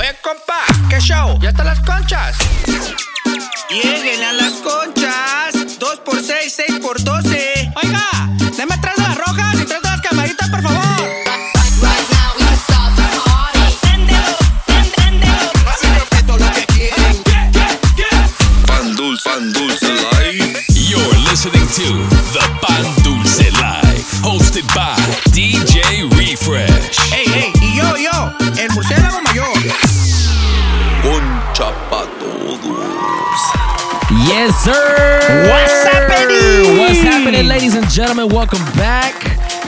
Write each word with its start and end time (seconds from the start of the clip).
Oye, 0.00 0.16
compa, 0.22 0.64
¿qué 0.88 0.98
show? 0.98 1.38
¿Ya 1.42 1.50
están 1.50 1.66
las 1.66 1.78
conchas? 1.80 2.34
Lleguen 3.68 4.22
a 4.22 4.32
las 4.32 4.54
conchas. 4.54 5.78
2 5.78 5.98
por 5.98 6.22
6, 6.22 6.54
6 6.56 6.80
por 6.80 7.04
12. 7.04 7.72
Oiga, 7.82 8.08
deme 8.56 8.78
tres 8.80 8.96
de 8.96 9.02
las 9.02 9.18
rojas 9.18 9.54
y 9.56 9.64
tres 9.66 9.82
de 9.82 9.90
las 9.90 10.00
camaritas, 10.00 10.48
por 10.48 10.62
favor. 10.62 10.89
What's 35.30 35.84
happening? 35.84 36.78
What's 36.78 36.98
happening, 37.02 37.46
ladies 37.46 37.76
and 37.76 37.88
gentlemen? 37.88 38.28
Welcome 38.30 38.64
back 38.74 39.14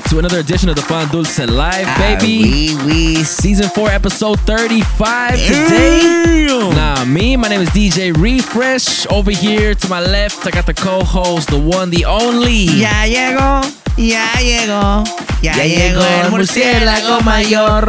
to 0.09 0.19
another 0.19 0.41
edition 0.41 0.69
of 0.69 0.75
the 0.75 0.83
Fan 0.83 1.07
Dulce 1.09 1.39
Live, 1.39 1.87
baby. 1.99 2.75
Ah, 2.75 2.85
oui, 2.85 3.17
oui. 3.17 3.23
Season 3.23 3.69
4, 3.69 3.91
episode 3.91 4.41
35 4.41 5.39
today. 5.39 6.49
Nah, 6.75 7.05
me, 7.05 7.37
my 7.37 7.47
name 7.47 7.61
is 7.61 7.69
DJ 7.71 8.13
Refresh. 8.17 9.07
Over 9.07 9.31
here 9.31 9.73
to 9.77 9.89
my 9.89 10.01
left, 10.01 10.45
I 10.49 10.51
got 10.51 10.67
the 10.67 10.75
co 10.75 11.05
host, 11.05 11.49
the 11.49 11.59
one, 11.61 11.91
the 11.91 12.07
only. 12.07 12.67
Ya 12.83 13.07
llegó, 13.07 13.63
ya 13.97 14.27
llegó, 14.41 15.05
ya, 15.43 15.55
Ya 15.55 15.65
llegó 15.65 16.03
el 16.25 16.31
murciélago 16.33 17.21
mayor. 17.25 17.89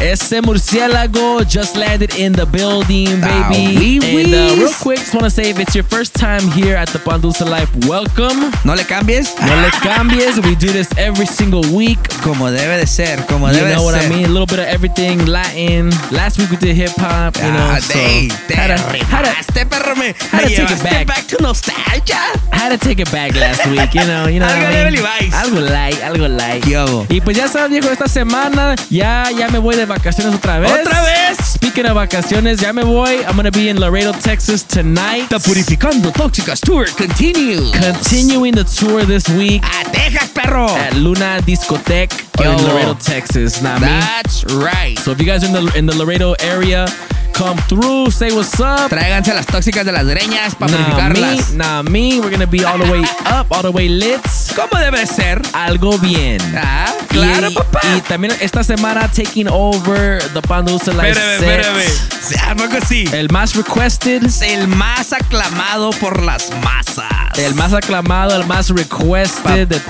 Ese 0.00 0.40
murciélago 0.42 1.42
just 1.48 1.76
landed 1.76 2.14
in 2.16 2.32
the 2.32 2.46
building, 2.46 3.08
Ah, 3.24 3.48
baby. 3.50 3.98
oui, 4.00 4.24
and 4.24 4.34
uh, 4.34 4.54
real 4.56 4.72
quick, 4.80 4.98
just 5.00 5.12
want 5.14 5.24
to 5.24 5.30
say 5.30 5.50
if 5.50 5.58
it's 5.58 5.74
your 5.74 5.84
first 5.84 6.14
time 6.14 6.40
here 6.52 6.76
at 6.76 6.88
the 6.90 6.98
Pandulce 6.98 7.40
Life, 7.44 7.68
welcome. 7.88 8.50
No 8.64 8.74
le 8.74 8.84
cambies. 8.84 9.34
No 9.40 9.54
le 9.60 9.70
cambies. 9.82 10.38
We 10.44 10.54
do 10.54 10.68
this 10.70 10.88
every 10.96 11.26
single 11.26 11.62
week. 11.74 11.98
Como 12.22 12.46
debe 12.50 12.78
de 12.78 12.86
ser, 12.86 13.16
como 13.26 13.48
You 13.48 13.54
debe 13.54 13.70
know 13.74 13.80
de 13.80 13.84
what 13.84 14.00
ser. 14.00 14.06
I 14.06 14.14
mean? 14.14 14.24
A 14.26 14.28
little 14.28 14.46
bit 14.46 14.60
of 14.60 14.66
everything 14.66 15.26
Latin. 15.26 15.90
Last 16.12 16.38
week 16.38 16.50
we 16.50 16.56
did 16.58 16.76
hip 16.76 16.92
hop. 16.96 17.36
You 17.36 17.50
know, 17.52 17.68
Ah, 17.74 17.78
so 17.80 17.92
te 17.94 18.28
had 18.54 18.68
to, 18.76 19.04
had 19.04 19.24
to, 19.24 19.66
perro, 19.66 19.94
to 19.94 20.48
take 20.48 20.58
it 20.58 20.78
llevaste 20.78 21.06
back. 21.06 21.26
to 21.26 21.42
nostalgia. 21.42 22.20
had 22.52 22.70
to 22.70 22.78
take 22.78 23.00
it 23.00 23.10
back 23.10 23.34
last 23.34 23.66
week. 23.66 23.92
You 23.94 24.06
know, 24.06 24.26
you 24.28 24.38
know. 24.40 24.46
Algo 24.46 24.62
what 24.62 24.74
I 24.74 24.90
mean? 24.90 25.32
Algo 25.32 25.70
light, 25.70 25.96
algo 26.02 26.28
light. 26.28 26.62
¿Qué 26.64 26.76
hubo? 26.78 27.06
Y 27.10 27.20
pues 27.20 27.36
ya 27.36 27.48
sabes, 27.48 27.70
viejo, 27.70 27.90
esta 27.90 28.06
semana 28.08 28.74
ya, 28.90 29.30
ya 29.38 29.48
me 29.48 29.58
voy 29.58 29.76
de 29.76 29.86
vacaciones 29.86 30.34
otra 30.34 30.58
vez. 30.58 30.70
¿Otra 30.72 31.02
vez? 31.02 31.38
Speaking 31.44 31.86
of 31.86 31.94
vacaciones, 31.94 32.60
ya 32.60 32.72
me 32.72 32.82
voy. 32.82 33.18
I'm 33.26 33.36
gonna 33.36 33.50
be 33.50 33.68
in 33.68 33.78
Laredo, 33.80 34.12
Texas 34.12 34.64
tonight. 34.64 35.28
The 35.28 35.38
Purificando 35.38 36.10
Tóxicas 36.12 36.60
Tour 36.60 36.86
continue. 36.96 37.70
Continuing 37.72 38.54
the 38.54 38.64
tour 38.64 39.04
this 39.04 39.28
week 39.30 39.62
A 39.64 39.84
Texas, 39.90 40.30
perro. 40.34 40.66
at 40.68 40.94
Luna 40.94 41.40
Discotheque 41.46 42.12
Yo. 42.42 42.52
in 42.52 42.64
Laredo, 42.64 42.94
Texas. 42.94 43.60
Me. 43.62 43.68
That's 43.80 44.44
right. 44.54 44.98
So 44.98 45.12
if 45.12 45.20
you 45.20 45.26
guys 45.26 45.44
are 45.44 45.46
in 45.46 45.52
the 45.52 45.78
in 45.78 45.86
the 45.86 45.96
Laredo 45.96 46.34
area, 46.40 46.86
come 47.32 47.56
through, 47.68 48.10
say 48.10 48.32
what's 48.32 48.58
up. 48.60 48.90
Tráiganse 48.90 49.32
las 49.34 49.46
tóxicas 49.46 49.84
de 49.84 49.92
las 49.92 50.04
greñas 50.06 50.54
para 50.56 50.72
Nah, 50.72 50.78
me, 50.78 50.84
purificarlas. 51.14 51.52
nah, 51.54 51.82
me, 51.82 52.20
we're 52.20 52.30
gonna 52.30 52.46
be 52.46 52.64
all 52.64 52.78
the 52.78 52.90
way 52.90 53.02
up, 53.26 53.46
all 53.50 53.62
the 53.62 53.70
way 53.70 53.88
lit. 53.88 54.20
¿Cómo 54.56 54.80
debe 54.82 55.06
ser? 55.06 55.40
Algo 55.52 55.98
bien. 55.98 56.40
Ah, 56.56 56.92
claro, 57.08 57.48
y, 57.50 57.54
papá. 57.54 57.80
Y 57.96 58.00
también 58.02 58.34
esta 58.40 58.64
semana 58.64 59.08
taking 59.28 59.48
over 59.48 60.18
the 60.32 60.40
Pan 60.42 60.64
Dulce 60.64 60.92
Live 60.92 61.10
Espérame, 61.10 61.42
espérame. 61.42 62.22
¿Se 62.22 62.36
llama 62.36 62.68
así? 62.80 63.04
El 63.12 63.28
más 63.30 63.54
requested, 63.54 64.24
Es 64.24 64.42
el 64.42 64.68
más 64.68 65.12
aclamado 65.12 65.90
por 65.90 66.22
las 66.22 66.50
masas. 66.62 67.38
el 67.38 67.54
más 67.54 67.72
aclamado, 67.72 68.34
el 68.34 68.46
más 68.46 68.70
requested 68.70 69.68
de 69.68 69.76
El 69.76 69.82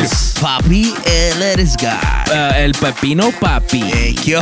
todos. 0.00 0.34
papi 0.40 0.94
Ellis 1.04 1.76
Guy. 1.76 1.88
Uh, 1.88 2.54
el 2.56 2.72
Pepino 2.72 3.30
Papi. 3.40 3.82
Eh, 3.94 4.14
yo. 4.24 4.40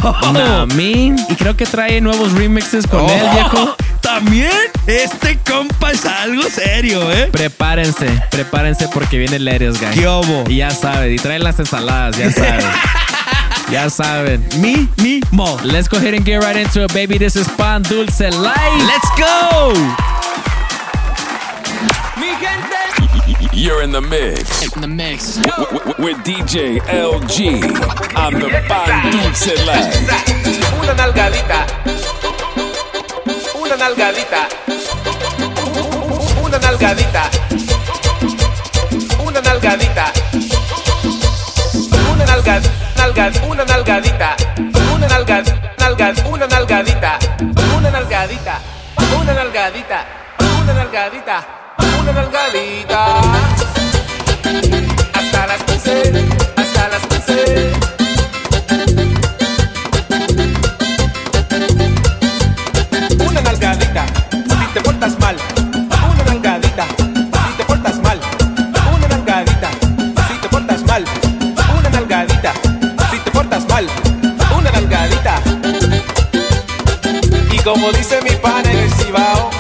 Y 1.29 1.35
creo 1.37 1.57
que 1.57 1.67
trae 1.67 2.01
nuevos 2.01 2.33
remixes 2.33 2.87
con 2.87 3.09
él, 3.09 3.21
viejo. 3.33 3.57
Oh, 3.71 3.77
También 4.01 4.51
este 4.87 5.39
compa 5.39 5.93
es 5.93 6.05
algo 6.07 6.43
serio, 6.45 7.11
¿eh? 7.13 7.29
Prepárense, 7.33 8.09
prepárense 8.31 8.89
porque 8.89 9.19
viene 9.19 9.37
el 9.37 9.45
Larios 9.45 9.81
Guy. 9.81 9.91
¿Qué? 9.95 10.53
Y 10.53 10.57
ya 10.59 10.71
saben, 10.71 11.13
y 11.13 11.17
traen 11.17 11.43
las 11.45 11.59
ensaladas, 11.59 12.17
ya 12.17 12.31
saben. 12.31 12.65
ya 13.71 13.89
saben. 13.89 14.43
Mi, 14.61 14.89
mi, 15.03 15.21
mo. 15.33 15.57
Let's 15.65 15.89
go 15.89 15.97
ahead 15.97 16.15
and 16.15 16.25
get 16.25 16.43
right 16.43 16.57
into 16.57 16.85
it, 16.85 16.93
baby. 16.93 17.19
This 17.19 17.37
is 17.37 17.49
Pan 17.57 17.83
Dulce 17.83 18.21
Live. 18.21 18.83
Let's 18.87 19.11
go. 19.19 19.73
You're 23.53 23.83
in 23.83 23.93
the 23.93 24.01
mix. 24.01 24.75
in 24.75 24.81
the 24.83 24.89
mix. 24.89 25.39
With 25.99 26.19
DJ 26.25 26.81
LG 26.81 27.63
on 28.17 28.35
the 28.35 28.51
Pan 28.69 29.13
Dulce 29.13 29.55
Live. 29.65 30.11
Una 30.81 30.93
nalgadita. 30.95 31.67
Una 33.55 33.77
nalgadita. 33.77 34.49
Una 36.43 36.59
nalgadita. 36.59 37.31
Una 39.25 39.41
nalgadita. 39.41 40.13
Una 42.13 42.25
nalgad, 42.25 42.84
nalgad, 43.05 43.35
una 43.47 43.65
nalgadita. 43.65 44.35
Una 44.95 45.07
nalgad, 45.07 45.45
nalgad, 45.79 46.27
una 46.27 46.47
nalgadita. 46.47 47.19
Una 47.77 47.91
nalgadita. 47.91 48.61
Una 49.21 49.33
nalgadita. 49.35 50.05
Una 50.63 50.73
nalgadita. 50.73 51.47
Una 52.01 52.13
nalgadita. 52.13 53.84
Como 77.85 77.99
dice 77.99 78.19
mi 78.23 78.31
pana 78.37 78.73
en 78.73 78.79
el 78.79 78.91
Cibao, 78.95 79.51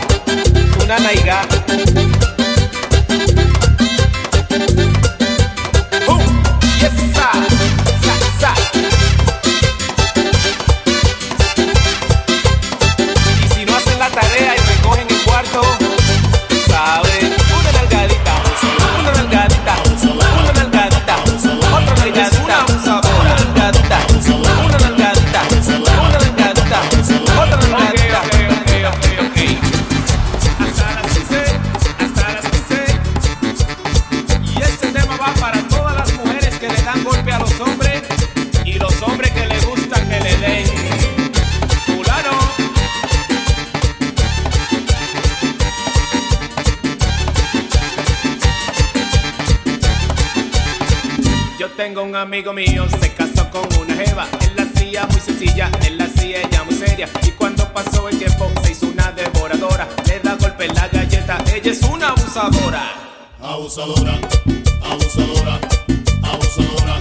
una 0.83 0.99
naiga. 0.99 1.43
Un 52.05 52.17
amigo 52.17 52.53
mío, 52.53 52.87
se 53.01 53.13
casó 53.13 53.49
con 53.51 53.67
una 53.81 53.95
jeva. 53.95 54.29
Él 54.43 54.53
la 54.57 54.63
hacía 54.65 55.07
muy 55.07 55.21
sencilla, 55.21 55.71
él 55.87 55.97
la 55.97 56.05
hacía 56.05 56.43
ella 56.43 56.63
muy 56.65 56.75
seria. 56.75 57.09
Y 57.27 57.31
cuando 57.31 57.67
pasó 57.73 58.09
el 58.09 58.19
tiempo, 58.19 58.51
se 58.63 58.73
hizo 58.73 58.87
una 58.89 59.11
devoradora. 59.13 59.89
Le 60.07 60.21
da 60.21 60.35
golpe 60.35 60.67
en 60.67 60.75
la 60.75 60.89
galleta, 60.89 61.39
ella 61.55 61.73
es 61.73 61.83
una 61.83 62.09
abusadora. 62.09 62.93
Abusadora, 63.41 64.19
abusadora, 64.83 65.61
abusadora, 66.23 67.01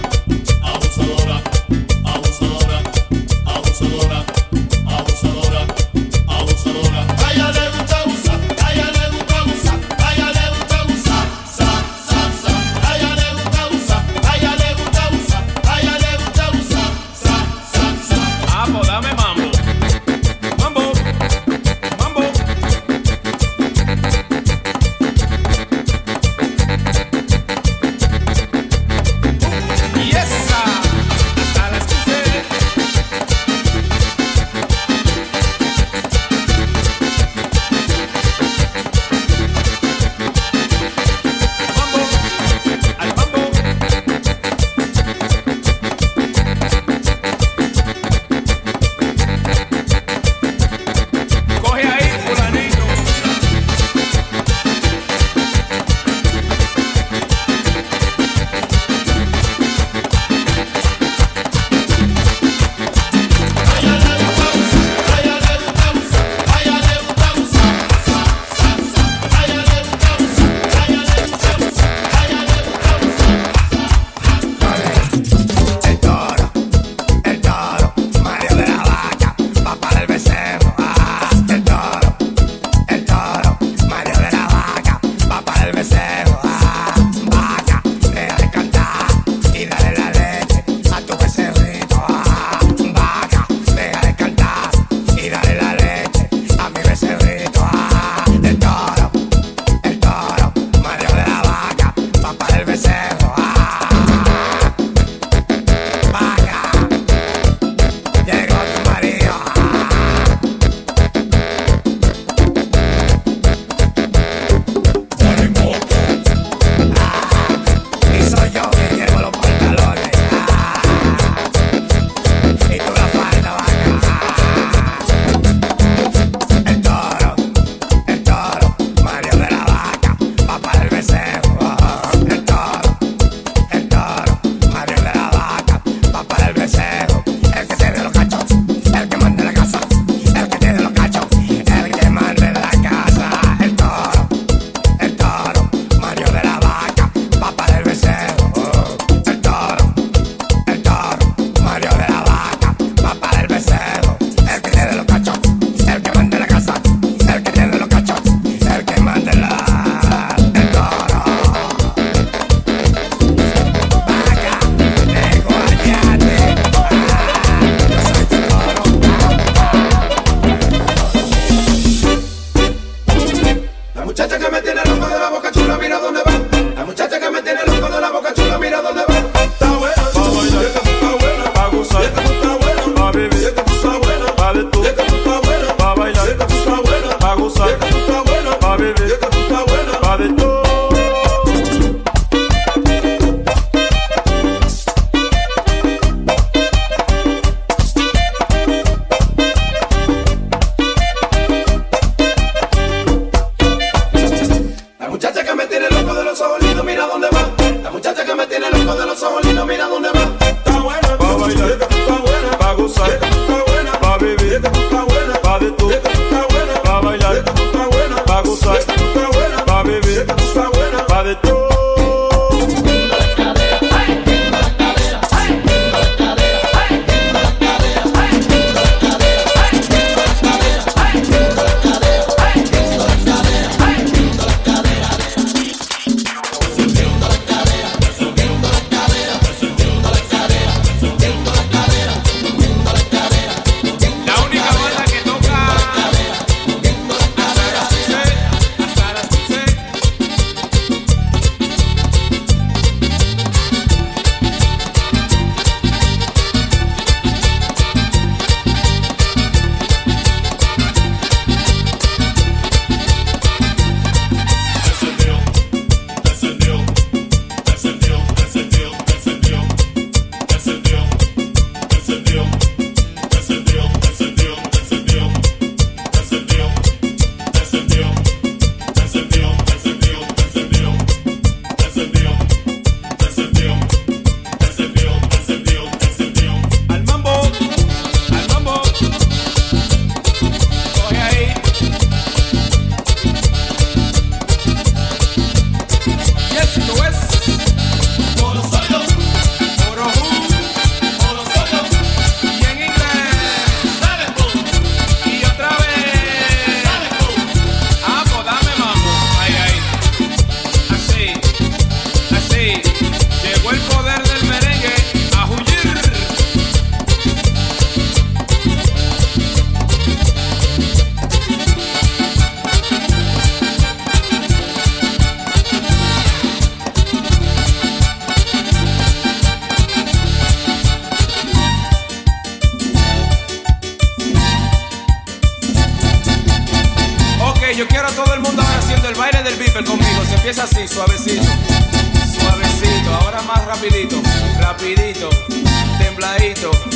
tembladito. 345.98 346.93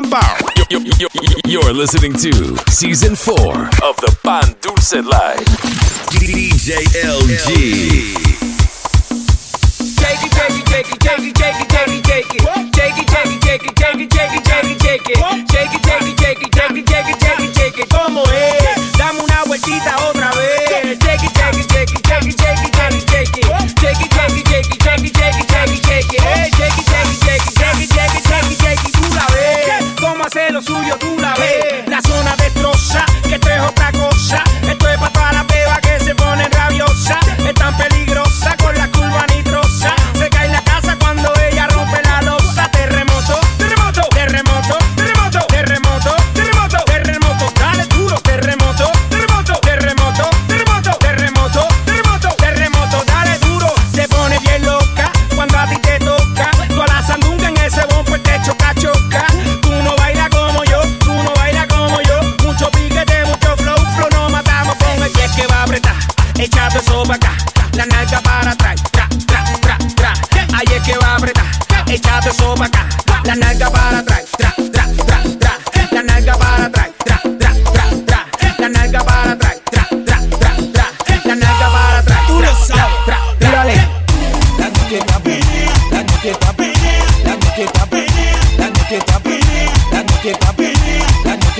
from 0.00 0.10
Bao. 0.10 1.46
You're 1.46 1.72
listening 1.72 2.12
to 2.14 2.56
season 2.70 3.14
four 3.16 3.66
of 3.82 3.96
the 3.96 4.16
Pan 4.22 4.54
Dulce 4.60 4.94
Live. 4.94 5.46
DJ 6.16 6.76
LG. 7.02 8.14
Take 9.96 10.22
it, 10.24 10.32
take 10.32 10.58
it, 10.58 10.66
take 10.66 10.92
it, 10.92 11.00
take 11.00 11.18
it, 11.18 11.34
take 11.34 11.60
it, 11.60 11.68
take 11.68 11.88
it, 11.88 12.04
take 12.04 12.34
it. 12.34 12.72
Take 12.72 12.98
it, 12.98 13.08
take 13.08 13.26
it, 13.26 13.40
take 13.42 13.64
it, 13.64 13.76
take 13.76 14.00
it, 14.00 14.10
take 14.10 14.32
it, 14.32 14.44
take 14.44 14.64
it, 14.64 14.78
take 14.80 15.08
it. 15.08 15.48
Take 15.48 15.74
it, 15.74 15.82
take 15.82 16.02
it. 16.02 16.19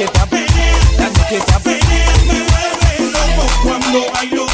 la 0.00 0.07
noche 0.07 0.45
está 0.47 0.97
la 0.99 1.11
noche 1.11 1.37
está 1.37 1.61
cuando 3.62 4.11
bailo 4.14 4.47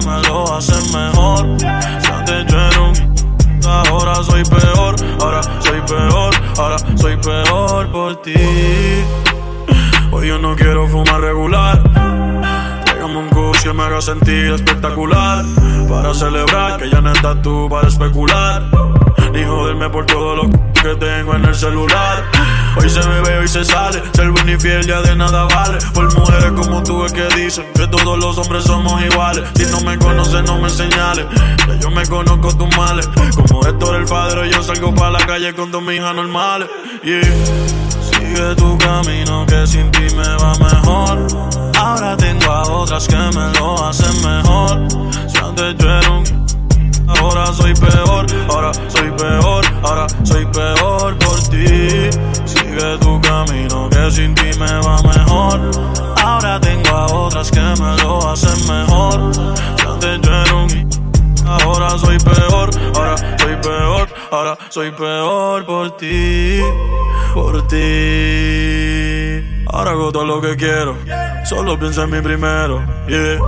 me 0.00 0.28
lo 0.28 0.54
hacen 0.54 0.92
mejor. 0.92 1.46
Antes 2.12 2.46
yo 2.46 2.58
era 2.58 2.80
un 2.80 3.14
ahora 3.66 4.14
soy 4.22 4.42
peor, 4.44 4.94
ahora 5.20 5.40
soy 5.60 5.80
peor, 5.82 6.34
ahora 6.58 6.76
soy 6.96 7.16
peor 7.16 7.90
por 7.90 8.22
ti. 8.22 8.34
Hoy 10.10 10.28
yo 10.28 10.38
no 10.38 10.54
quiero 10.56 10.86
fumar 10.88 11.20
regular. 11.20 11.82
Tráigame 12.84 13.18
un 13.18 13.28
kush 13.28 13.62
que 13.62 13.72
me 13.72 13.82
haga 13.82 14.00
sentir 14.00 14.52
espectacular. 14.52 15.44
Para 15.88 16.14
celebrar 16.14 16.78
que 16.78 16.90
ya 16.90 17.00
no 17.00 17.12
estás 17.12 17.40
tú 17.42 17.68
para 17.68 17.88
especular. 17.88 18.62
Ni 19.32 19.44
joderme 19.44 19.90
por 19.90 20.06
todo 20.06 20.36
lo 20.36 20.50
que 20.50 20.94
tengo 20.98 21.34
en 21.34 21.44
el 21.44 21.54
celular. 21.54 22.24
Hoy 22.76 22.90
se 22.90 23.00
bebe, 23.00 23.38
hoy 23.38 23.48
se 23.48 23.64
sale. 23.64 24.02
Ser 24.14 24.30
buen 24.30 24.48
y 24.48 24.56
fiel 24.58 24.86
ya 24.86 25.00
de 25.02 25.14
nada 25.14 25.44
vale. 25.44 25.78
Por 25.92 26.12
mujeres 26.18 26.52
como 26.52 26.82
tú 26.82 27.04
es 27.04 27.12
que 27.12 27.26
dicen 27.36 27.64
que 27.74 27.86
todos 27.86 28.18
los 28.18 28.36
hombres 28.38 28.64
somos 28.64 29.00
iguales. 29.02 29.48
Si 29.54 29.64
no 29.66 29.80
me 29.80 29.98
conoces, 29.98 30.42
no 30.44 30.58
me 30.58 30.68
señales. 30.68 31.26
Que 31.66 31.78
yo 31.78 31.90
me 31.90 32.06
conozco 32.06 32.56
tus 32.56 32.76
males. 32.76 33.08
Como 33.34 33.66
Héctor 33.66 33.96
el 33.96 34.04
padre, 34.06 34.50
yo 34.50 34.62
salgo 34.62 34.94
para 34.94 35.12
la 35.12 35.26
calle 35.26 35.54
con 35.54 35.70
dos 35.70 35.82
hijas 35.92 36.14
normales. 36.14 36.68
Yeah. 37.04 37.22
Sigue 38.10 38.54
tu 38.56 38.76
camino 38.78 39.46
que 39.46 39.66
sin 39.66 39.90
ti 39.92 40.06
me 40.14 40.28
va 40.36 40.54
mejor. 40.54 41.26
Ahora 41.78 42.16
tengo 42.16 42.50
a 42.50 42.62
otras 42.62 43.06
que 43.06 43.16
me 43.16 43.58
lo 43.58 43.86
hacen 43.86 44.22
mejor. 44.22 44.88
Si 45.28 45.38
antes 45.38 45.76
yo 45.78 45.90
era 45.90 46.10
un 46.10 46.44
Ahora 47.06 47.52
soy 47.52 47.74
peor, 47.74 48.26
ahora 48.48 48.72
soy 48.88 49.10
peor, 49.10 49.64
ahora 49.82 50.06
soy 50.24 50.46
peor 50.46 51.18
por 51.18 51.38
ti. 51.48 52.10
Sigue 52.74 52.98
tu 52.98 53.20
camino 53.20 53.88
que 53.88 54.10
sin 54.10 54.34
ti 54.34 54.50
me 54.58 54.80
va 54.80 55.00
mejor. 55.02 55.70
Ahora 56.20 56.58
tengo 56.58 56.88
a 56.88 57.06
otras 57.06 57.48
que 57.48 57.60
me 57.60 57.96
lo 58.02 58.28
hacen 58.28 58.66
mejor. 58.66 59.32
Si 59.32 59.86
Antes 59.86 60.20
yo 60.22 60.32
era 60.32 60.54
un 60.54 60.88
Ahora 61.46 61.90
soy 61.98 62.18
peor, 62.18 62.70
ahora 62.96 63.16
soy 63.38 63.56
peor, 63.62 64.08
ahora 64.32 64.58
soy 64.70 64.90
peor 64.90 65.64
por 65.66 65.96
ti, 65.98 66.58
por 67.32 67.64
ti. 67.68 67.76
Ahora 69.66 69.90
hago 69.90 70.10
todo 70.10 70.24
lo 70.24 70.40
que 70.40 70.56
quiero, 70.56 70.96
solo 71.44 71.78
pienso 71.78 72.02
en 72.02 72.10
mí 72.10 72.20
primero, 72.22 72.82
yeah. 73.06 73.38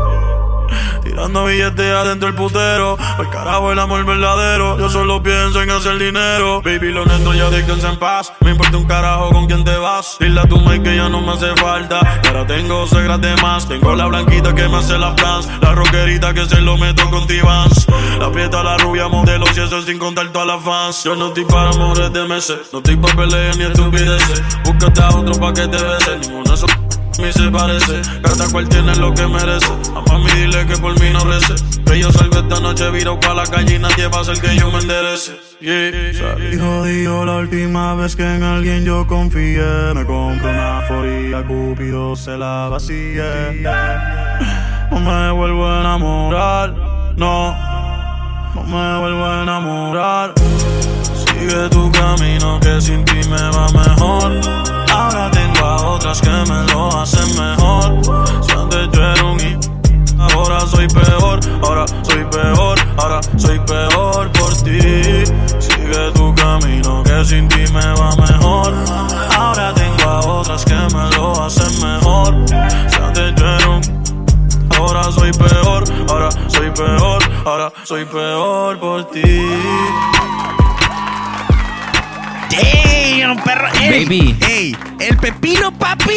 Tirando 1.16 1.46
billetes 1.46 1.94
adentro 1.94 2.28
el 2.28 2.34
putero. 2.34 2.98
Al 3.00 3.30
carajo 3.30 3.72
el 3.72 3.78
amor 3.78 4.04
verdadero. 4.04 4.78
Yo 4.78 4.90
solo 4.90 5.22
pienso 5.22 5.62
en 5.62 5.70
hacer 5.70 5.96
dinero. 5.96 6.60
Baby, 6.60 6.92
lo 6.92 7.06
neto 7.06 7.32
ya 7.32 7.48
déjense 7.48 7.86
en 7.88 7.98
paz. 7.98 8.34
Me 8.40 8.50
importa 8.50 8.76
un 8.76 8.84
carajo 8.84 9.30
con 9.30 9.46
quién 9.46 9.64
te 9.64 9.74
vas. 9.78 10.18
Dile 10.20 10.42
a 10.42 10.44
tu 10.46 10.60
mãe 10.60 10.82
que 10.82 10.94
ya 10.94 11.08
no 11.08 11.22
me 11.22 11.32
hace 11.32 11.56
falta. 11.56 12.00
Ahora 12.28 12.46
tengo 12.46 12.86
segras 12.86 13.18
de 13.22 13.34
más. 13.36 13.66
Tengo 13.66 13.94
la 13.94 14.04
blanquita 14.04 14.54
que 14.54 14.68
me 14.68 14.76
hace 14.76 14.98
la 14.98 15.16
plans. 15.16 15.48
La 15.62 15.72
rockerita 15.72 16.34
que 16.34 16.44
se 16.44 16.60
lo 16.60 16.76
meto 16.76 17.08
con 17.08 17.26
T-Vans. 17.26 17.86
La 18.20 18.30
prieta, 18.30 18.62
la 18.62 18.76
rubia 18.76 19.08
modelo. 19.08 19.46
Y 19.56 19.58
eso 19.58 19.80
sin 19.80 19.98
contar 19.98 20.28
todas 20.32 20.48
las 20.48 20.62
fans. 20.62 21.02
Yo 21.02 21.16
no 21.16 21.28
estoy 21.28 21.46
para 21.46 21.70
amores 21.70 22.12
de 22.12 22.28
meses. 22.28 22.58
No 22.74 22.80
estoy 22.80 22.96
para 22.96 23.16
peleas 23.16 23.56
ni 23.56 23.64
estupideces. 23.64 24.42
Búscate 24.64 25.00
a 25.00 25.08
otro 25.08 25.32
pa' 25.40 25.54
que 25.54 25.66
te 25.66 25.82
bese. 25.82 26.18
Ninguno 26.18 26.54
de 26.54 26.85
mí 27.18 27.32
se 27.32 27.50
parece. 27.50 28.02
Cada 28.22 28.48
cual 28.50 28.68
tiene 28.68 28.94
lo 28.96 29.14
que 29.14 29.26
merece. 29.26 29.72
A 29.94 30.00
mami 30.12 30.30
dile 30.32 30.66
que 30.66 30.76
por 30.76 30.98
mí 31.00 31.10
no 31.10 31.20
rece. 31.20 31.54
Que 31.84 32.00
yo 32.00 32.10
salgo 32.12 32.38
esta 32.38 32.60
noche 32.60 32.90
viro 32.90 33.18
pa' 33.20 33.34
la 33.34 33.44
calle 33.44 33.76
y 33.76 33.78
nadie 33.78 34.08
va 34.08 34.18
a 34.18 34.20
hacer 34.22 34.40
que 34.40 34.56
yo 34.56 34.70
me 34.70 34.78
enderece. 34.78 35.32
Yeah. 35.60 36.52
Y 36.52 36.58
jodido 36.58 37.24
la 37.24 37.36
última 37.36 37.94
vez 37.94 38.14
que 38.16 38.22
en 38.22 38.42
alguien 38.42 38.84
yo 38.84 39.06
confié. 39.06 39.94
Me 39.94 40.04
compro 40.04 40.50
una 40.50 40.82
foría, 40.88 41.42
Cupido 41.44 42.16
se 42.16 42.36
la 42.36 42.68
vacía. 42.68 43.52
No 44.90 45.00
me 45.00 45.30
vuelvo 45.32 45.66
a 45.66 45.80
enamorar, 45.80 46.74
no. 47.16 47.54
No 48.54 48.62
me 48.64 48.98
vuelvo 49.00 49.24
a 49.24 49.42
enamorar. 49.42 50.32
Sigue 51.12 51.68
tu 51.70 51.90
camino 51.92 52.58
que 52.60 52.80
sin 52.80 53.04
ti 53.04 53.20
me 53.28 53.50
va 53.50 53.68
mejor. 53.68 54.32
Ahora 54.90 55.26
a 55.26 55.30
otras 55.96 56.20
que 56.20 56.30
me 56.30 56.72
lo 56.72 57.00
hacen 57.00 57.28
mejor. 57.36 58.04
Si 58.42 58.52
antes 58.52 58.88
yo 58.92 59.36
ahora 60.18 60.60
soy 60.66 60.86
peor, 60.88 61.40
ahora 61.62 61.86
soy 62.02 62.24
peor, 62.24 62.78
ahora 62.98 63.20
soy 63.36 63.58
peor 63.60 64.30
por 64.32 64.54
ti. 64.56 64.80
Sigue 65.58 66.10
tu 66.14 66.34
camino 66.34 67.02
que 67.02 67.24
sin 67.24 67.48
ti 67.48 67.64
me 67.72 67.86
va 67.94 68.10
mejor. 68.16 68.74
Ahora 69.38 69.72
tengo 69.74 70.10
a 70.10 70.20
otras 70.20 70.64
que 70.64 70.74
me 70.74 71.16
lo 71.16 71.42
hacen 71.42 71.72
mejor. 71.80 72.34
Si 72.46 73.02
antes 73.02 73.34
yo 73.36 73.80
Ahora 74.78 75.10
soy 75.10 75.32
peor, 75.32 75.84
ahora 76.10 76.28
soy 76.48 76.70
peor, 76.70 77.22
ahora 77.46 77.72
soy 77.84 78.04
peor 78.04 78.78
por 78.78 79.10
ti. 79.10 79.40
Damn, 83.26 83.42
perro. 83.42 83.66
Ey, 83.80 84.04
Baby. 84.04 84.36
Ey, 84.48 84.76
el 85.00 85.16
pepino, 85.16 85.76
papi, 85.76 86.12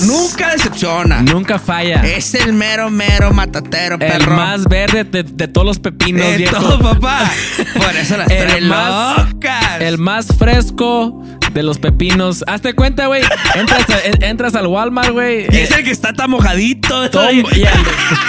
nunca 0.00 0.50
decepciona. 0.50 1.22
Nunca 1.22 1.60
falla. 1.60 2.02
Es 2.04 2.34
el 2.34 2.52
mero, 2.52 2.90
mero 2.90 3.32
matatero, 3.32 3.94
el 3.94 4.00
perro. 4.00 4.34
más 4.34 4.64
verde 4.64 5.04
de, 5.04 5.22
de 5.22 5.46
todos 5.46 5.64
los 5.64 5.78
pepinos, 5.78 6.26
de 6.26 6.38
viejo. 6.38 6.56
todo, 6.56 6.80
papá. 6.80 7.30
Por 7.74 7.94
eso 7.96 8.16
las 8.16 8.26
trae 8.26 8.58
el 8.58 8.66
más, 8.66 9.28
locas. 9.32 9.80
el 9.80 9.98
más 9.98 10.26
fresco 10.36 11.22
de 11.52 11.62
los 11.62 11.78
pepinos. 11.78 12.44
Hazte 12.46 12.74
cuenta, 12.74 13.06
güey. 13.06 13.22
Entras, 13.54 13.84
entras 14.20 14.54
al 14.54 14.66
Walmart, 14.66 15.10
güey. 15.10 15.46
Y 15.50 15.56
es 15.58 15.70
el 15.70 15.84
que 15.84 15.90
está 15.90 16.12
tan 16.12 16.30
mojadito. 16.30 17.04
Y 17.32 17.42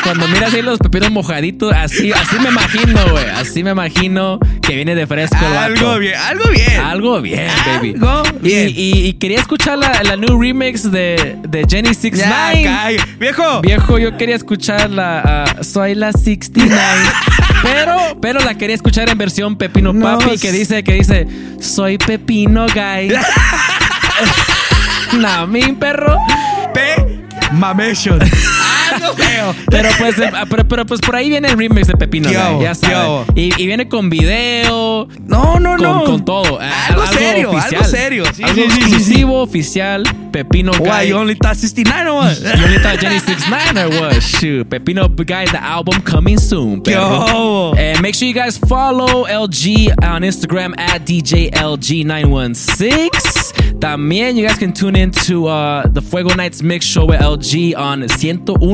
cuando 0.03 0.27
miras 0.27 0.53
ahí 0.53 0.61
los 0.61 0.79
pepinos 0.79 1.11
mojaditos, 1.11 1.73
así, 1.73 2.11
así 2.11 2.37
me 2.39 2.49
imagino, 2.49 2.99
güey. 3.11 3.25
Así 3.29 3.63
me 3.63 3.71
imagino 3.71 4.39
que 4.61 4.75
viene 4.75 4.95
de 4.95 5.07
fresco 5.07 5.37
el 5.45 5.53
vato. 5.53 5.73
Algo 5.73 5.99
bien, 5.99 6.15
algo 6.15 6.49
bien. 6.49 6.79
Algo 6.81 7.21
bien, 7.21 7.47
baby. 7.65 7.93
Algo 7.95 8.23
Y- 8.41 8.47
bien. 8.47 8.69
Y, 8.75 8.91
y 9.07 9.13
quería 9.13 9.39
escuchar 9.39 9.77
la, 9.77 10.01
la 10.03 10.15
new 10.15 10.39
remix 10.41 10.91
de, 10.91 11.37
de 11.47 11.65
Jenny 11.69 11.89
Ya, 11.89 11.93
69. 11.93 12.63
cay. 12.63 12.97
Viejo. 13.19 13.61
Viejo, 13.61 13.99
yo 13.99 14.17
quería 14.17 14.35
escuchar 14.35 14.89
la 14.89 15.43
ah, 15.43 15.63
Soy 15.63 15.95
la 15.95 16.11
69. 16.11 16.75
pero, 17.61 18.17
pero 18.21 18.39
la 18.39 18.55
quería 18.55 18.75
escuchar 18.75 19.09
en 19.09 19.17
versión 19.17 19.55
Pepino 19.55 19.93
No, 19.93 20.17
Papi, 20.17 20.37
que 20.37 20.51
dice, 20.51 20.83
que 20.83 20.93
dice, 20.93 21.27
soy 21.59 21.97
Pepino 21.97 22.65
Guy. 22.67 23.13
mi 25.47 25.61
perro. 25.73 26.17
P. 26.73 27.21
Mamation. 27.51 28.19
Pero 29.71 29.89
pues, 29.97 30.19
eh, 30.19 30.31
pero, 30.49 30.67
pero, 30.67 30.85
pues 30.85 30.99
por 31.01 31.15
ahí 31.15 31.29
viene 31.29 31.47
el 31.49 31.57
remix 31.57 31.87
de 31.87 31.95
Pepino 31.95 32.29
¿Qué 32.29 32.35
Guy, 32.35 32.43
hago? 32.43 32.61
ya. 32.61 32.73
Y, 33.35 33.51
y 33.61 33.65
viene 33.65 33.87
con 33.87 34.09
video, 34.09 35.07
No, 35.25 35.59
no, 35.59 35.77
con, 35.77 35.81
no. 35.83 36.03
con 36.03 36.25
todo. 36.25 36.59
Ah, 36.61 36.87
Algo 36.89 37.05
serio, 37.07 37.51
algo 37.51 37.83
serio. 37.83 38.23
Sí, 38.33 38.43
algo 38.43 38.55
sí, 38.55 38.61
sí, 38.69 38.71
sí, 38.71 38.79
exclusivo, 38.81 39.41
oficial, 39.41 40.03
Pepino 40.31 40.71
Why, 40.79 40.89
Guy. 40.89 41.07
you 41.09 41.17
only 41.17 41.35
thought 41.35 41.55
69 41.57 42.07
or 42.07 42.13
what? 42.15 42.37
You 42.57 42.65
only 42.65 42.79
thought 42.79 42.99
Jenny 42.99 43.19
69 43.19 43.77
or 43.77 43.89
what? 44.01 44.21
Shoot. 44.21 44.67
Pepino 44.69 45.07
Guy, 45.25 45.45
the 45.45 45.61
album 45.61 46.01
coming 46.01 46.37
soon. 46.39 46.81
Yo. 46.85 47.73
And 47.77 48.01
make 48.01 48.15
sure 48.15 48.27
you 48.27 48.33
guys 48.33 48.57
follow 48.57 49.25
LG 49.25 50.03
on 50.03 50.21
Instagram 50.23 50.73
at 50.77 51.05
DJLG916. 51.05 53.09
También 53.79 54.35
you 54.37 54.45
guys 54.47 54.57
can 54.59 54.71
tune 54.73 54.95
into 54.95 55.47
uh, 55.47 55.83
the 55.87 56.01
Fuego 56.01 56.33
Nights 56.35 56.61
Mix 56.61 56.85
Show 56.85 57.05
with 57.05 57.19
LG 57.19 57.75
on 57.75 58.01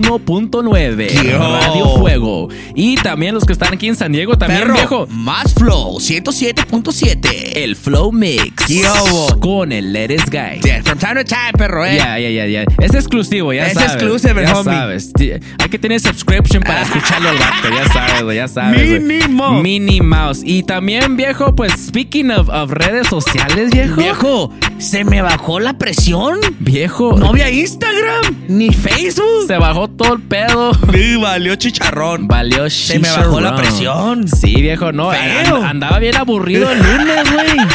101.9 0.08 1.24
Yo. 1.30 1.38
Radio 1.40 1.98
Fuego. 1.98 2.50
Y 2.76 2.96
también 2.96 3.34
los 3.36 3.44
que 3.46 3.54
están 3.54 3.74
aquí 3.74 3.88
en 3.88 3.96
San 3.96 4.12
Diego, 4.12 4.38
también 4.38 4.62
Perro, 4.62 4.74
viejo. 4.76 5.08
más 5.10 5.54
flow, 5.54 6.00
107.7. 6.00 7.52
El 7.56 7.76
Flow 7.76 8.12
Mix 8.12 8.68
Yo. 8.68 9.28
con 9.40 9.72
el 9.72 9.92
Lettuce 9.94 10.26
Guy. 10.30 10.62
Yeah, 10.62 10.82
from 10.84 10.98
time 11.00 11.16
to 11.16 11.24
time, 11.26 11.54
perro, 11.58 11.86
eh. 11.86 11.96
Ya, 11.98 12.20
ya, 12.20 12.30
ya, 12.30 12.46
ya. 12.46 12.64
Es 12.80 12.94
exclusivo, 12.94 13.54
ya 13.54 13.68
Es 13.68 13.74
sabes. 13.74 13.94
exclusive, 13.94 14.42
ya 14.44 14.52
homie. 14.60 14.74
sabes. 14.74 15.12
Hay 15.60 15.70
que 15.70 15.80
tener 15.80 16.00
subscription 16.00 16.64
para 16.64 16.84
escucharlo 16.84 17.30
al 17.30 17.38
vato, 17.38 17.70
ya 17.70 17.88
sabes, 17.92 18.36
ya 18.36 18.48
sabes. 18.48 19.02
güey. 19.02 19.62
Minnie 19.62 20.02
Mouse. 20.02 20.42
Y 20.44 20.64
también, 20.64 21.18
viejo, 21.18 21.56
pues, 21.56 21.74
speaking 21.74 22.32
of, 22.32 22.50
of 22.50 22.72
redes 22.72 23.08
sociales, 23.08 23.70
viejo. 23.72 23.96
Viejo, 23.98 24.54
se 24.80 25.04
me 25.04 25.22
bajó 25.22 25.60
la 25.60 25.78
presión. 25.78 26.40
Viejo. 26.60 27.18
No 27.18 27.28
había 27.30 27.50
Instagram, 27.50 28.36
ni 28.48 28.70
Facebook. 28.74 29.46
Se 29.48 29.58
bajó 29.58 29.88
todo 29.90 30.14
el 30.14 30.22
pedo. 30.22 30.72
Sí, 30.94 31.16
valió 31.18 31.56
chicharrón. 31.56 32.28
Valió 32.28 32.70
Se 32.70 33.00
me 33.00 33.10
bajó 33.10 33.40
la 33.42 33.56
presión. 33.56 34.28
Sí, 34.28 34.56
viejo, 34.62 34.92
no. 34.92 35.12
Feo. 35.12 35.56
and- 35.58 35.66
andaba 35.66 36.00
bien 36.00 36.16
aburrido 36.16 36.72
el 36.72 36.80
lunes, 36.80 37.32
güey. 37.32 37.68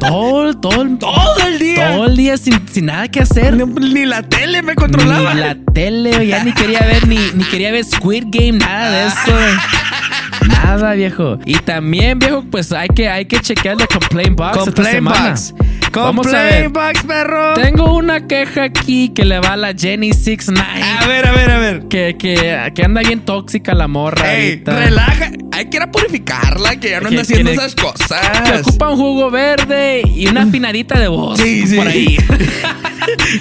Todo, 0.00 0.54
todo, 0.54 0.84
Todo 0.98 1.36
el 1.46 1.58
día. 1.60 1.92
todo 1.92 2.06
el 2.06 2.16
día 2.16 2.36
sin, 2.36 2.68
sin 2.68 2.86
nada 2.86 3.08
que 3.08 3.20
hacer. 3.20 3.54
Ni 3.56 4.04
la 4.04 4.22
tele 4.22 4.62
me 4.62 4.74
controlaba. 4.74 5.34
Ni 5.34 5.40
la 5.40 5.56
tele, 5.72 6.26
ya 6.26 6.42
ni 6.42 6.52
quería 6.52 6.80
ver, 6.80 7.06
ni, 7.06 7.18
ni 7.34 7.44
quería 7.44 7.70
ver 7.70 7.84
Squid 7.84 8.24
Game, 8.28 8.58
nada 8.58 8.90
de 8.90 9.06
eso. 9.06 9.32
Nada, 10.64 10.92
viejo. 10.94 11.38
Y 11.44 11.54
también, 11.56 12.18
viejo, 12.18 12.44
pues 12.50 12.72
hay 12.72 12.88
que, 12.88 13.08
hay 13.08 13.24
que 13.26 13.40
chequear 13.40 13.76
la 13.76 13.86
complaint 13.86 14.36
box 14.36 14.50
esta 14.56 14.64
Complaint 14.64 14.94
semana. 14.94 15.28
box. 15.30 15.54
Complaint 15.92 16.72
box, 16.72 17.02
perro. 17.02 17.54
Tengo 17.54 17.94
una 17.94 18.26
queja 18.26 18.64
aquí 18.64 19.10
que 19.10 19.24
le 19.24 19.38
va 19.40 19.52
a 19.52 19.56
la 19.56 19.74
Jenny 19.74 20.12
69. 20.12 20.82
A 20.82 21.06
ver, 21.06 21.26
a 21.26 21.32
ver, 21.32 21.50
a 21.50 21.58
ver. 21.58 21.88
Que, 21.88 22.16
que, 22.18 22.72
que 22.74 22.82
anda 22.84 23.02
bien 23.02 23.20
tóxica 23.20 23.74
la 23.74 23.88
morra 23.88 24.34
Ey, 24.34 24.62
relaja. 24.64 25.30
Hay 25.52 25.66
que 25.68 25.76
ir 25.76 25.82
a 25.82 25.90
purificarla, 25.90 26.76
que 26.76 26.90
ya 26.90 27.00
no 27.00 27.08
Que 27.10 27.14
anda 27.16 27.22
haciendo 27.22 27.50
esas 27.50 27.74
Que 27.74 27.82
cosas. 27.82 28.60
ocupa 28.66 28.88
un 28.90 28.96
jugo 28.96 29.30
verde 29.30 30.02
y 30.06 30.26
una 30.28 30.42
afinadita 30.44 30.98
de 30.98 31.08
voz. 31.08 31.38
Sí, 31.38 31.66
sí. 31.66 31.76
Por 31.76 31.88
ahí. 31.88 32.16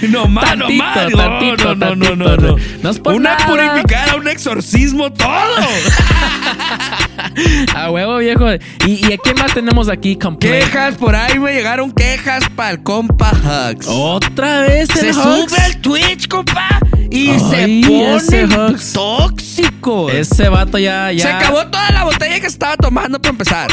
No 0.10 0.28
más, 0.28 0.58
no 0.58 0.70
más. 0.72 1.12
No, 1.12 1.56
no, 1.56 1.76
no, 1.76 1.96
no, 1.96 2.16
no, 2.16 2.36
no. 2.36 2.56
No 2.82 2.90
es 2.90 3.00
por 3.00 3.14
Una 3.14 3.36
nada. 3.38 3.46
purificada, 3.48 4.16
un 4.16 4.28
exorcismo, 4.28 5.12
todo. 5.14 5.30
A 7.76 7.92
huevo, 7.92 8.18
viejo. 8.18 8.46
¿Y, 8.86 9.08
y 9.08 9.14
a 9.14 9.18
quién 9.18 9.36
más 9.38 9.54
tenemos 9.54 9.90
aquí? 9.90 10.16
Complaint. 10.18 10.66
quejas, 10.66 10.96
por 10.96 11.16
ahí 11.16 11.40
me 11.40 11.54
llegaron 11.54 11.92
quejas 11.92 12.44
para 12.56 12.72
el 12.72 12.84
compa 12.84 13.32
Hugs. 13.32 13.88
Otra 13.88 14.62
vez 14.62 14.90
el 14.92 14.96
se 14.96 15.10
Hugs? 15.12 15.52
sube 15.52 15.62
al 15.62 15.78
Twitch, 15.82 16.28
compa, 16.28 16.80
y 17.10 17.30
Ay, 17.30 17.40
se 17.40 18.16
ese 18.16 18.48
pone 18.48 18.72
Hugs. 18.72 18.94
tóxico. 18.94 20.10
Ese 20.10 20.50
vato 20.50 20.78
ya, 20.78 21.12
ya. 21.12 21.24
Se 21.24 21.30
acabó 21.32 21.68
toda 21.68 21.90
la 21.92 22.04
botella 22.04 22.40
que 22.40 22.48
estaba 22.48 22.76
tomando 22.78 23.20
para 23.22 23.32
empezar. 23.32 23.68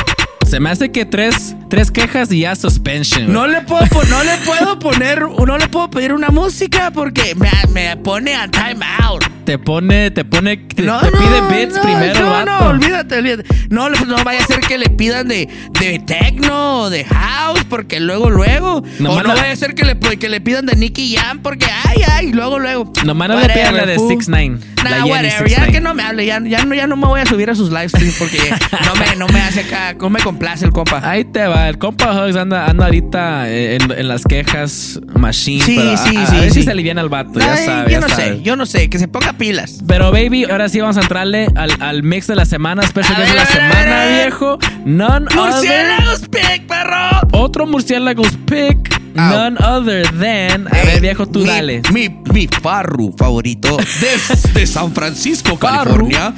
Se 0.49 0.61
me 0.61 0.71
hace 0.71 0.91
que 0.91 1.05
tres, 1.05 1.55
tres 1.69 1.91
quejas 1.91 2.33
y 2.33 2.41
ya 2.41 2.57
suspension. 2.57 3.31
No 3.31 3.47
le 3.47 3.61
puedo, 3.61 3.87
po- 3.89 4.03
no 4.05 4.25
le 4.25 4.35
puedo 4.39 4.79
poner, 4.79 5.21
no 5.23 5.59
le 5.59 5.69
puedo 5.69 5.91
pedir 5.91 6.15
una 6.15 6.29
música 6.31 6.91
porque 6.91 7.35
me, 7.35 7.51
me 7.73 7.97
pone 7.99 8.35
a 8.35 8.49
time 8.49 8.79
out. 9.03 9.23
Te 9.45 9.59
pone, 9.59 10.11
te 10.11 10.25
pone, 10.25 10.57
te, 10.57 10.83
No, 10.83 11.01
te 11.01 11.11
no, 11.11 11.19
pide 11.19 11.41
bits 11.65 11.75
no, 11.77 11.83
primero, 11.83 12.13
el 12.13 12.21
No, 12.21 12.31
vato. 12.31 12.47
no, 12.47 12.59
olvídate, 12.69 13.19
olvídate. 13.19 13.45
No, 13.69 13.89
le- 13.91 14.01
no 14.07 14.17
vaya 14.25 14.41
a 14.43 14.47
ser 14.47 14.61
que 14.61 14.79
le 14.79 14.89
pidan 14.91 15.29
de, 15.29 15.49
de 15.81 15.99
techno 16.01 16.81
o 16.83 16.91
de 16.91 17.05
house, 17.05 17.65
porque 17.69 18.01
luego, 18.01 18.31
luego. 18.31 18.83
Nomás 18.99 19.19
o 19.19 19.23
no 19.29 19.35
la- 19.35 19.41
vaya 19.43 19.53
a 19.53 19.57
ser 19.57 19.75
que 19.75 19.85
le, 19.85 19.99
que 19.99 20.29
le 20.31 20.41
pidan 20.41 20.65
de 20.67 20.77
Nicky 20.77 21.15
Jam, 21.17 21.41
porque 21.41 21.67
ay, 21.85 22.03
ay, 22.11 22.33
luego, 22.33 22.59
luego. 22.59 22.91
Nomás 23.05 23.29
no 23.29 23.39
le 23.41 23.49
pidan 23.49 23.77
la 23.77 23.85
de 23.87 23.97
fool. 23.97 24.15
6ix9ine, 24.15 24.59
la 24.83 24.83
Nah, 24.91 24.97
Jenny 24.97 25.11
whatever. 25.11 25.49
Ya 25.49 25.57
6ix9ine. 25.67 25.73
que 25.73 25.81
no 25.81 25.95
me 25.95 26.03
hable, 26.03 26.27
ya, 26.27 26.41
ya, 26.45 26.65
no, 26.65 26.75
ya 26.75 26.87
no 26.87 26.97
me 26.97 27.07
voy 27.07 27.21
a 27.21 27.27
subir 27.27 27.49
a 27.51 27.55
sus 27.55 27.71
live 27.71 27.89
streams 27.89 28.17
porque 28.19 28.39
no 28.87 28.95
me, 28.97 29.17
no 29.17 29.27
me 29.29 29.41
hace 29.41 29.61
acá, 29.61 29.95
no 29.99 30.11
me 30.11 30.21
complace 30.39 30.65
el 30.65 30.73
compa. 30.73 31.01
Ahí 31.03 31.25
te 31.25 31.47
va, 31.47 31.69
el 31.69 31.79
compa 31.79 32.13
Hugs 32.25 32.37
anda, 32.37 32.67
anda 32.67 32.85
ahorita 32.87 33.51
en, 33.51 33.91
en 33.91 34.09
las 34.09 34.23
quejas 34.25 35.01
machine. 35.15 35.65
Sí, 35.65 35.75
pero 35.77 35.97
sí, 35.97 36.17
a, 36.17 36.27
sí, 36.27 36.37
a 36.37 36.41
ver 36.41 36.51
si 36.53 36.61
sí. 36.61 36.63
se 36.63 36.71
aliviana 36.71 37.01
el 37.01 37.09
vato, 37.09 37.41
ya 37.41 37.53
Ay, 37.55 37.65
sabes. 37.67 37.85
yo 37.87 37.91
ya 37.91 38.01
no 38.01 38.09
sabes. 38.09 38.25
sé, 38.37 38.43
yo 38.43 38.57
no 38.57 38.67
sé, 38.67 38.89
que 38.91 38.99
se 38.99 39.09
ponga 39.09 39.33
pilas. 39.33 39.81
Pero 39.87 40.13
baby, 40.13 40.45
ahora 40.45 40.69
sí 40.69 40.81
vamos 40.81 40.97
a 40.97 41.01
entrarle 41.01 41.49
al, 41.57 41.73
al 41.81 42.03
mix 42.05 42.27
de 42.29 42.37
la 42.37 42.45
semana, 42.45 42.83
special 42.85 43.17
A 43.17 43.19
guest 43.21 43.31
de 43.33 43.37
la 43.37 43.45
ver, 43.45 43.53
semana, 43.53 43.97
ver. 44.05 44.23
viejo. 44.25 44.59
None 44.85 45.27
other. 45.27 45.35
¡Murciélagos 45.37 46.21
pic, 46.31 46.67
perro! 46.69 47.21
Otro 47.33 47.67
murciélagos 47.67 48.37
pick. 48.47 49.01
Au. 49.17 49.31
None 49.31 49.57
other 49.65 50.07
than. 50.13 50.69
A 50.73 50.79
Eh, 50.81 50.85
ver, 50.87 51.01
viejo, 51.01 51.27
tú 51.27 51.41
mi- 51.41 51.47
dale. 51.47 51.83
Mi, 51.93 52.09
mi 52.33 52.47
farru 52.47 53.13
favorito 53.19 53.77
desde 54.01 54.67
San 54.67 54.93
Francisco, 54.93 55.59
California. 55.59 56.33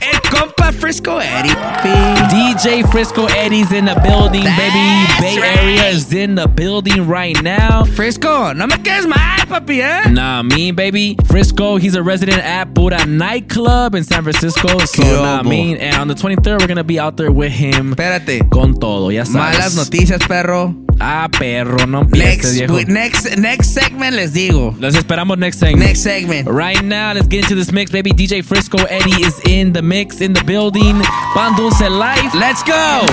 El 0.00 0.18
compa 0.30 0.72
Frisco 0.72 1.18
Eddie, 1.18 1.54
papi. 1.54 1.90
DJ 2.30 2.82
Frisco 2.90 3.26
Eddie's 3.26 3.70
in 3.72 3.84
the 3.84 3.94
building, 4.02 4.44
baby. 4.44 5.06
Bay 5.20 5.36
right. 5.38 5.58
Area 5.58 5.84
is 5.88 6.12
in 6.14 6.34
the 6.36 6.48
building 6.48 7.06
right 7.06 7.40
now. 7.42 7.84
Frisco, 7.84 8.52
no 8.54 8.66
me 8.66 8.76
quedes 8.76 9.06
mal, 9.06 9.46
papi, 9.46 9.80
¿eh? 9.82 10.08
Nah, 10.10 10.42
me, 10.42 10.70
baby. 10.72 11.16
Frisco, 11.26 11.76
he's 11.76 11.94
a 11.94 12.02
resident 12.02 12.38
at 12.38 12.72
Buddha 12.72 13.04
nightclub 13.06 13.94
in 13.94 14.04
San 14.04 14.22
Francisco. 14.22 14.68
So, 14.86 15.02
Qué 15.02 15.22
nah, 15.22 15.40
obo. 15.40 15.48
me. 15.50 15.78
And 15.78 15.96
on 15.96 16.08
the 16.08 16.14
23rd, 16.14 16.60
we're 16.60 16.66
going 16.66 16.76
to 16.78 16.84
be 16.84 16.98
out 16.98 17.16
there 17.18 17.30
with 17.30 17.52
him. 17.52 17.94
Espérate. 17.94 18.48
Con 18.50 18.74
todo, 18.80 19.10
ya 19.10 19.24
sabes. 19.24 19.34
Malas 19.58 19.76
noticias, 19.76 20.26
perro. 20.26 20.74
Ah, 21.02 21.28
perro, 21.30 21.86
no 21.86 22.02
empieces, 22.02 22.28
Next, 22.36 22.52
viejo. 22.52 22.74
we- 22.74 22.84
next, 22.84 23.36
next 23.38 23.72
segment 23.72 24.14
les 24.14 24.32
digo. 24.34 24.74
Los 24.78 24.94
esperamos 24.94 25.38
next 25.38 25.58
segment. 25.58 25.86
Next 25.86 26.02
segment. 26.02 26.46
Right 26.46 26.82
now, 26.84 27.14
let's 27.14 27.26
get 27.26 27.44
into 27.44 27.54
this 27.54 27.72
mix, 27.72 27.90
baby. 27.90 28.12
DJ 28.12 28.42
Frisco 28.44 28.76
Eddie 28.84 29.22
is 29.24 29.40
in 29.46 29.72
the 29.72 29.80
mix, 29.80 30.20
in 30.20 30.34
the 30.34 30.44
building. 30.44 31.00
Pan 31.34 31.56
Dulce 31.56 31.88
Life. 31.88 32.34
Let's 32.34 32.62
go. 32.62 33.06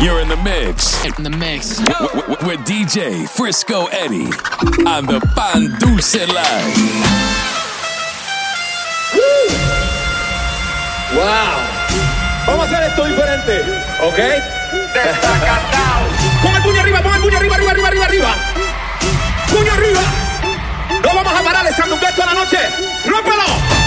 You're 0.00 0.20
in 0.20 0.28
the 0.28 0.36
mix 0.38 1.02
In 1.04 1.12
the 1.22 1.30
mix. 1.30 1.76
w- 1.78 2.08
w- 2.22 2.48
with 2.48 2.60
DJ 2.66 3.26
Frisco 3.28 3.86
Eddie 3.86 4.28
on 4.86 5.06
the 5.06 5.20
Pan 5.36 5.76
Dulce 5.78 6.26
Live. 6.26 6.74
¡Wow! 11.14 12.46
Vamos 12.46 12.66
a 12.66 12.76
hacer 12.76 12.90
esto 12.90 13.04
diferente, 13.06 13.60
¿ok? 14.02 14.63
Pon 16.42 16.54
el 16.54 16.62
puño 16.62 16.80
arriba, 16.80 17.02
pon 17.02 17.14
el 17.14 17.20
puño 17.22 17.38
arriba, 17.38 17.54
arriba, 17.56 17.70
arriba, 17.72 17.88
arriba, 17.88 18.04
arriba. 18.06 18.34
Puño 19.50 19.72
arriba. 19.72 20.00
No 21.02 21.14
vamos 21.14 21.40
a 21.40 21.42
parar 21.42 21.66
el 21.66 21.74
sanduqueto 21.74 22.14
toda 22.14 22.26
la 22.26 22.34
noche. 22.34 22.58
¡Rómpelo! 23.06 23.83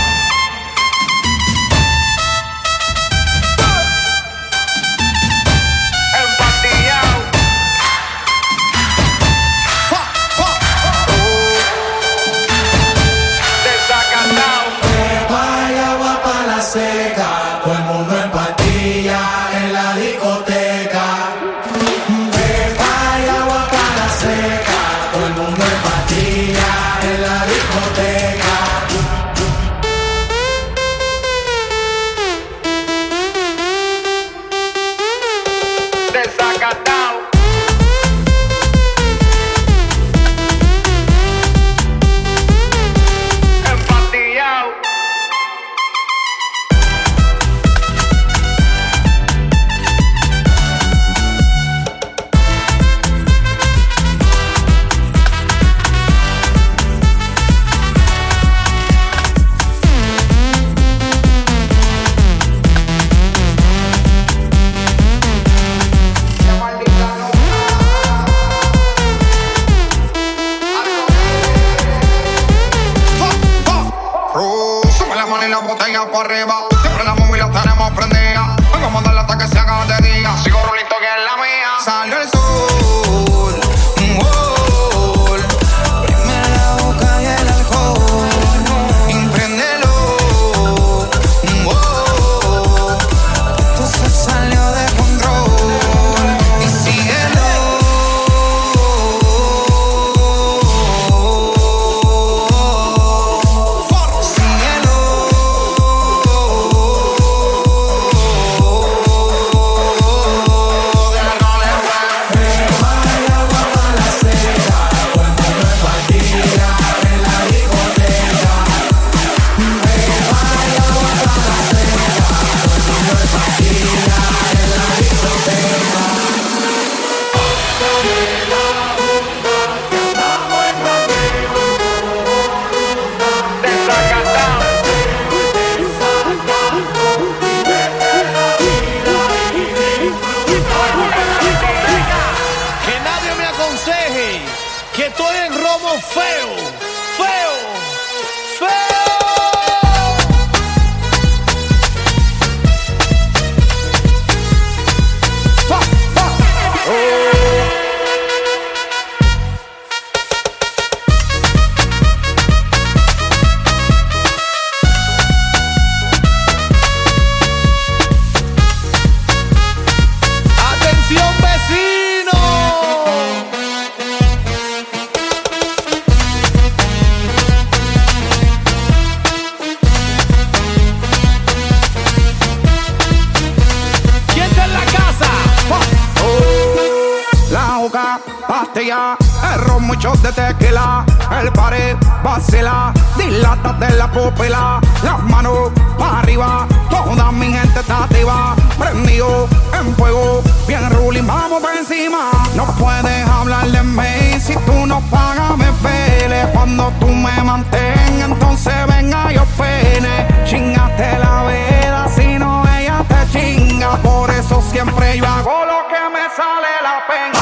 historia. 188.88 189.18
Erro 189.54 189.80
muchos 189.80 190.22
de 190.22 190.32
tequila, 190.32 191.06
el 191.42 191.52
pared 191.52 191.96
vacila, 192.24 192.94
dilata 193.18 193.74
de 193.74 193.90
la 193.96 194.10
pupila, 194.10 194.80
las 195.04 195.24
manos 195.24 195.72
para 195.98 196.20
arriba, 196.20 196.68
toda 196.90 197.32
mi 197.32 197.52
gente 197.52 197.80
está 197.80 198.04
activa, 198.04 198.56
prendido 198.78 199.48
en 199.80 199.96
fuego, 199.96 200.42
bien 200.68 200.90
ruling, 200.92 201.26
vamos 201.28 201.62
por 201.62 201.76
encima. 201.76 202.32
No 202.56 202.66
puedes 202.76 203.28
hablar 203.28 203.68
de 203.68 203.84
mí 203.84 204.40
si 204.40 204.56
tú 204.66 204.86
no 204.86 205.02
pagas 205.12 205.58
me 205.58 205.72
pele, 205.84 206.48
cuando 206.54 206.92
tú 207.00 207.08
me 207.08 207.44
mantengas, 207.44 208.30
entonces 208.30 208.74
venga 208.88 209.32
yo 209.32 209.46
pene, 209.58 210.28
chingate 210.46 211.20
la 211.20 211.44
vela, 211.44 212.08
si 212.16 212.40
no 212.40 212.64
ella 212.78 213.04
te 213.08 213.32
chinga, 213.32 213.98
por 213.98 214.30
eso 214.32 214.62
siempre 214.72 215.18
yo 215.18 215.26
hago 215.26 215.66
lo 215.66 215.88
que 215.88 216.02
me 216.14 216.24
sale 216.36 216.72
la 216.82 217.06
pena. 217.08 217.37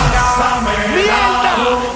Allahu 1.26 1.94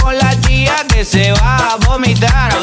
con 0.00 0.16
la 0.16 0.38
chía 0.40 0.76
que 0.88 1.04
se 1.04 1.32
va 1.32 1.72
a 1.72 1.76
vomitar. 1.76 2.57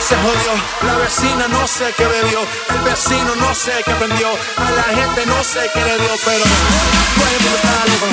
Se 0.00 0.14
jodió, 0.16 0.52
la 0.82 0.96
vecina 0.98 1.48
no 1.48 1.66
sé 1.66 1.92
qué 1.96 2.06
bebió, 2.06 2.40
el 2.40 2.80
vecino 2.82 3.34
no 3.36 3.54
sé 3.54 3.72
qué 3.84 3.92
prendió, 3.92 4.28
a 4.56 4.70
la 4.70 4.82
gente 4.82 5.24
no 5.26 5.42
sé 5.42 5.70
qué 5.72 5.80
le 5.80 5.98
dio, 5.98 6.16
pero 6.24 6.44
todo 6.44 7.26
el 7.26 7.40
mundo 7.40 7.56
está 7.56 7.84
loco, 7.86 8.06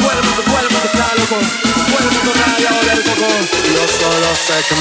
todo 0.00 0.10
el 0.12 0.22
mundo, 0.24 0.42
todo 0.42 0.58
el 0.58 0.70
mundo 0.70 0.88
está 0.92 1.14
loco, 1.14 1.36
todo 1.90 1.98
el 1.98 2.14
mundo 2.16 2.32
rayado 2.34 2.80
del 2.84 3.02
coco, 3.04 3.28
yo 3.74 3.84
solo 3.98 4.28
sé 4.46 4.56
que. 4.68 4.74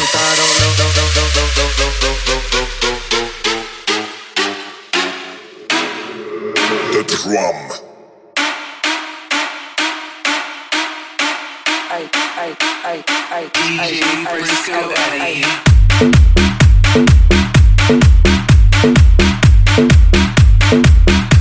The 6.92 7.04
drum. 7.04 7.58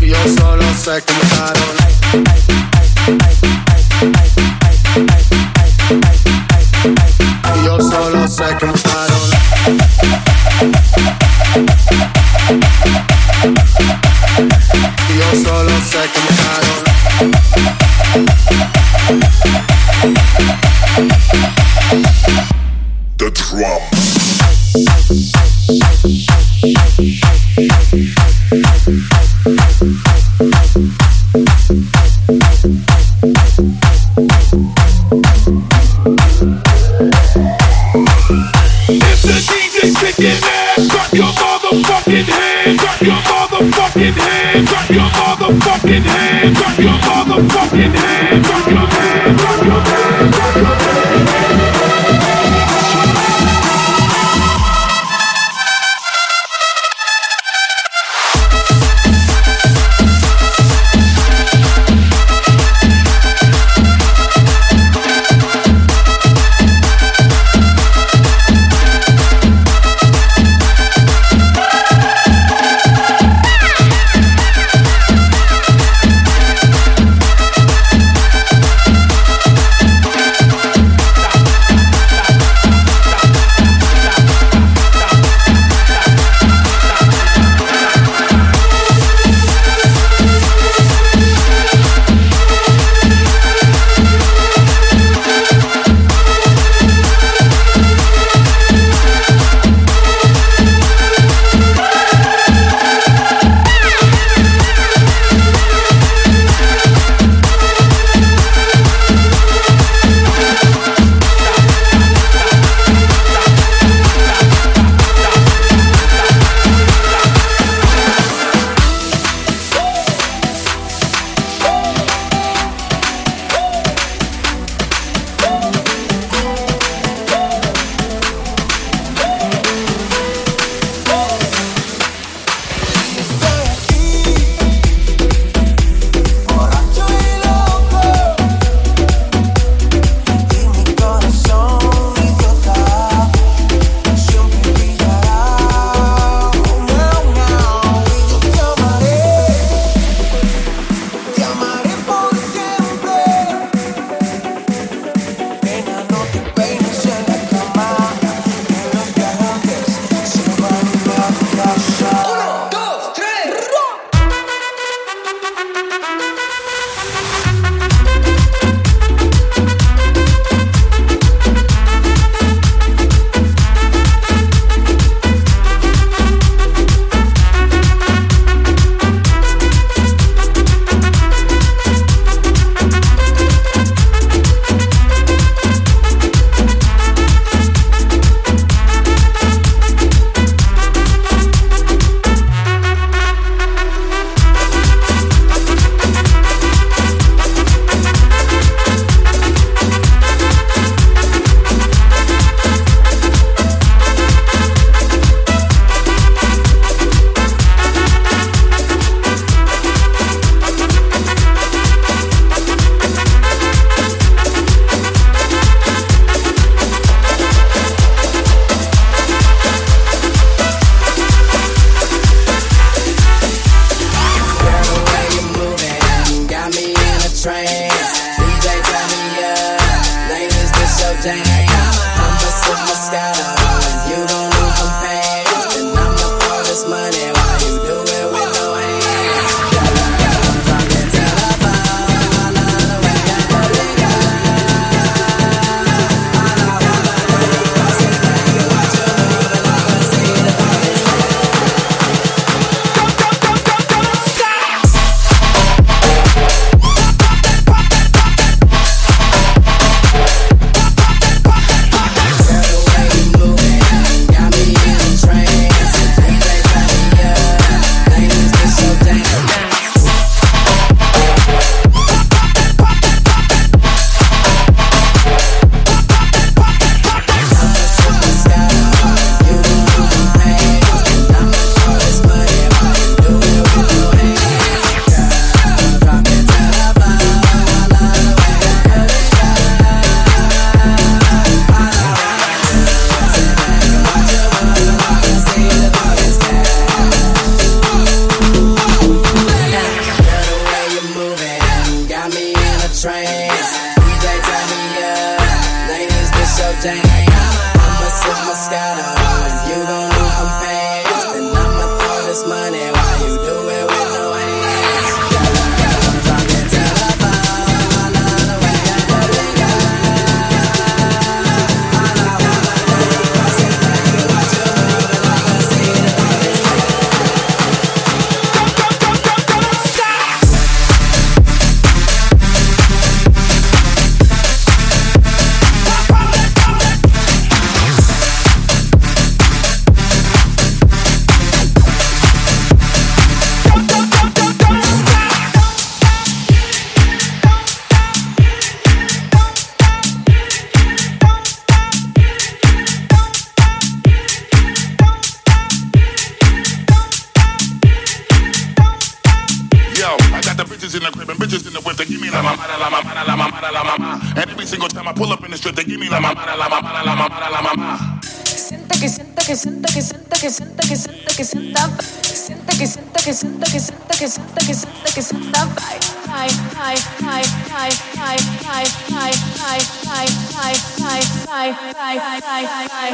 Yo 0.00 0.16
solo 0.38 0.62
sé 0.74 1.02
que 1.04 1.12
montaron. 1.12 1.76
Yo 3.20 3.36
motherfucking 45.87 46.03
hands, 46.03 46.59
clap 46.59 46.78
your 46.78 46.91
motherfucking 46.91 47.95
hands, 47.95 48.47
clap 48.47 48.70
your 48.70 48.86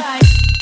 Bye. 0.03 0.52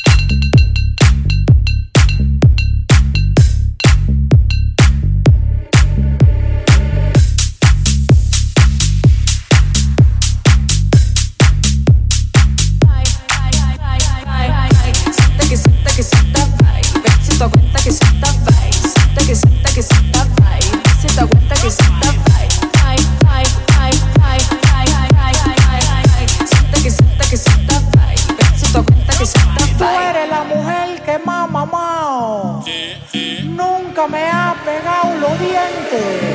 gente. 35.72 36.31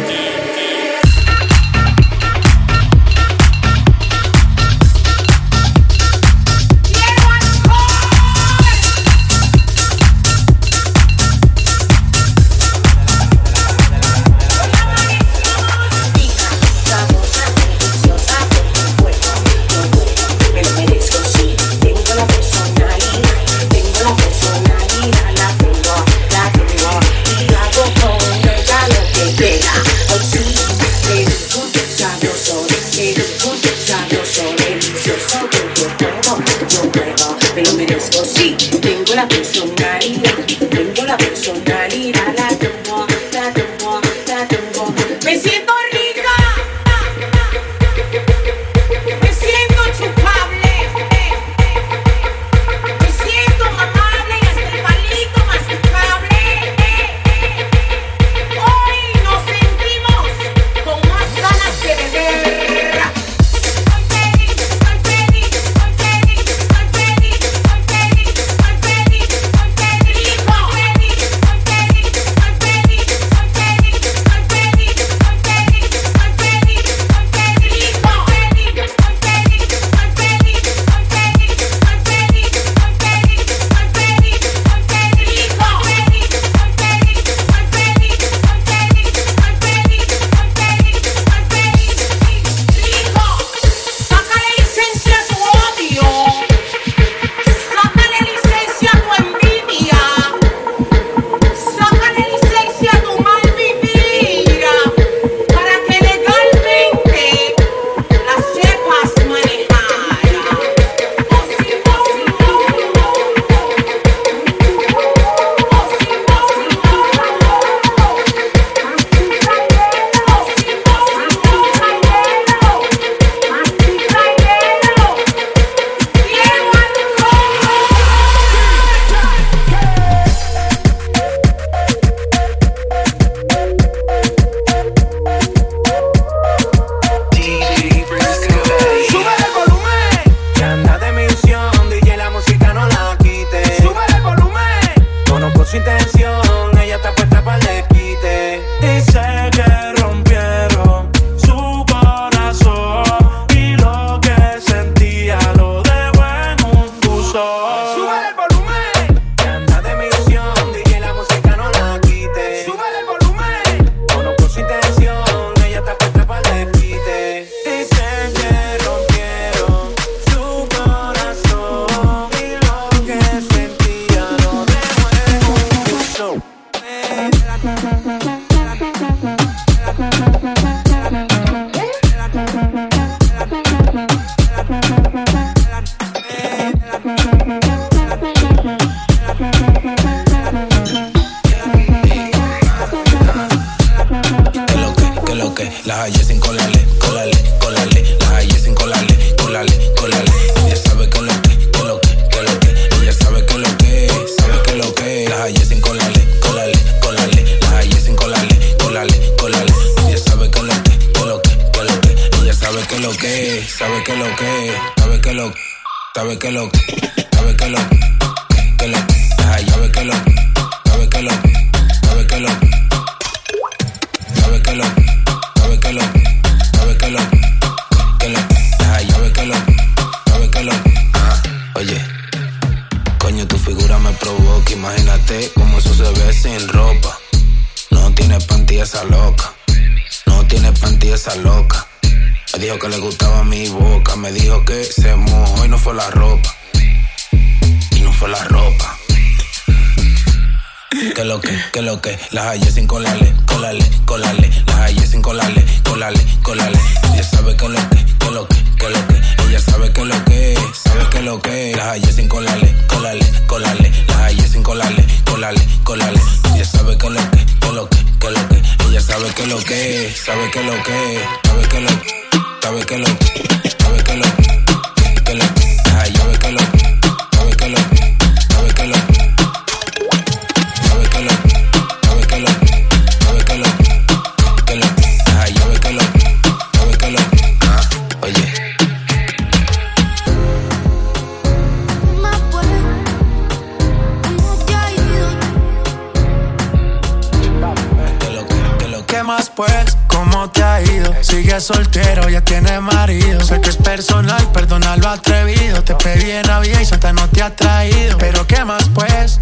pues, 299.57 299.97
¿cómo 300.07 300.51
te 300.51 300.63
ha 300.63 300.83
ido? 300.83 301.13
Sigue 301.23 301.59
soltero, 301.61 302.29
ya 302.29 302.43
tiene 302.43 302.79
marido. 302.79 303.43
Sé 303.43 303.61
que 303.61 303.71
es 303.71 303.77
personal, 303.77 304.47
perdona 304.53 304.97
lo 304.99 305.09
atrevido. 305.09 305.83
Te 305.83 305.95
pedí 305.95 306.31
en 306.31 306.43
vida 306.61 306.83
y 306.83 306.85
Santa 306.85 307.13
no 307.13 307.27
te 307.31 307.43
ha 307.43 307.57
traído. 307.57 308.19
Pero 308.19 308.47
¿qué 308.47 308.65
más 308.65 308.89
pues? 308.95 309.41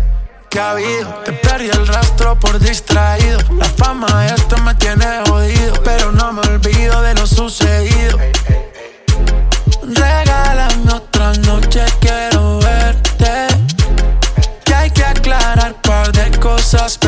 ¿Qué 0.49 0.61
ha 0.61 0.71
habido? 0.71 1.09
Te 1.25 1.33
perdí 1.33 1.69
el 1.69 1.87
rastro 1.89 2.39
por 2.39 2.61
distraído. 2.61 3.39
La 3.59 3.67
fama 3.67 4.07
de 4.23 4.35
esto 4.35 4.57
me 4.59 4.75
tiene 4.77 5.05
jodido, 5.27 5.83
pero 5.83 6.13
no 6.13 6.33
me 6.33 6.41
olvido 6.43 7.03
de 7.03 7.15
lo 7.15 7.27
sucedido. 7.27 8.19
Regálame 9.83 10.93
otra 10.93 11.33
noche, 11.33 11.85
quiero 12.01 12.61
verte. 12.61 13.49
Que 14.65 14.75
hay 14.75 14.91
que 14.91 15.05
aclarar 15.05 15.75
par 15.83 16.13
de 16.13 16.31
cosas 16.39 16.99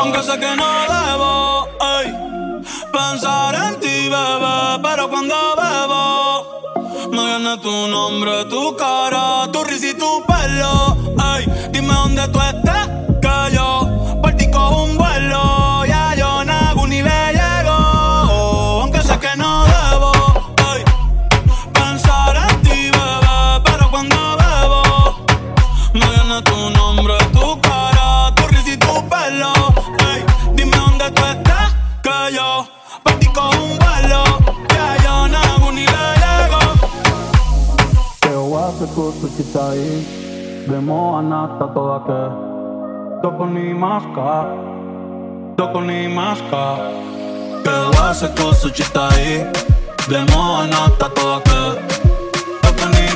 Aunque 0.00 0.22
sé 0.22 0.38
que 0.38 0.56
no 0.56 0.64
debo 0.88 1.68
ey, 1.98 2.14
pensar 2.92 3.54
en 3.56 3.80
ti, 3.80 4.08
bebé, 4.08 4.78
pero 4.82 5.10
cuando 5.10 5.34
bebo 5.56 7.10
me 7.10 7.26
viene 7.26 7.58
tu 7.58 7.88
nombre, 7.88 8.44
tu 8.44 8.76
cara, 8.76 9.50
tu 9.50 9.64
risa 9.64 9.88
y 9.88 9.94
tu 9.94 10.22
pelo. 10.26 10.96
Ey, 11.34 11.46
dime 11.72 11.92
dónde 11.92 12.28
tú 12.28 12.40
estás, 12.40 12.88
que 13.20 13.54
yo 13.56 14.20
partí 14.22 14.46
un 14.46 14.96
vuelo. 14.96 15.71
se 38.82 38.94
tu 38.94 39.08
odpustite 39.08 39.58
i 39.76 40.02
Vemo 40.70 41.16
a 41.18 41.22
nata 41.22 41.66
to 41.74 41.82
dake 41.88 42.22
Doko 43.22 43.46
ni 43.46 43.74
maska 43.74 44.44
Doko 45.56 45.80
ni 45.80 46.08
se 48.14 48.34
tu 48.34 48.48
odpustite 48.48 49.08
i 49.26 49.44
Vemo 50.08 50.42
a 50.60 50.66
nata 50.66 51.08
to 51.14 51.22
dake 51.30 51.60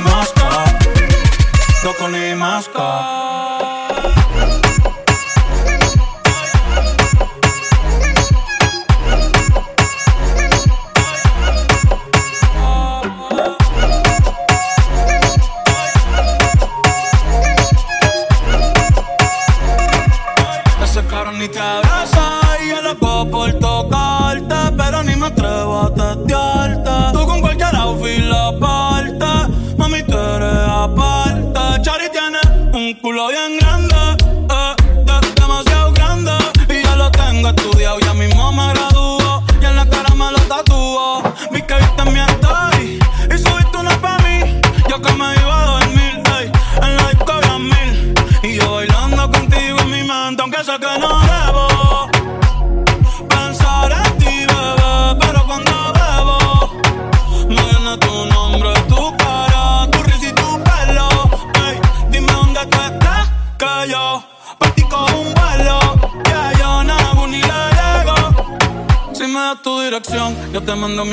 maska 0.03 0.49
Doko 1.83 2.07
maska 2.35 3.26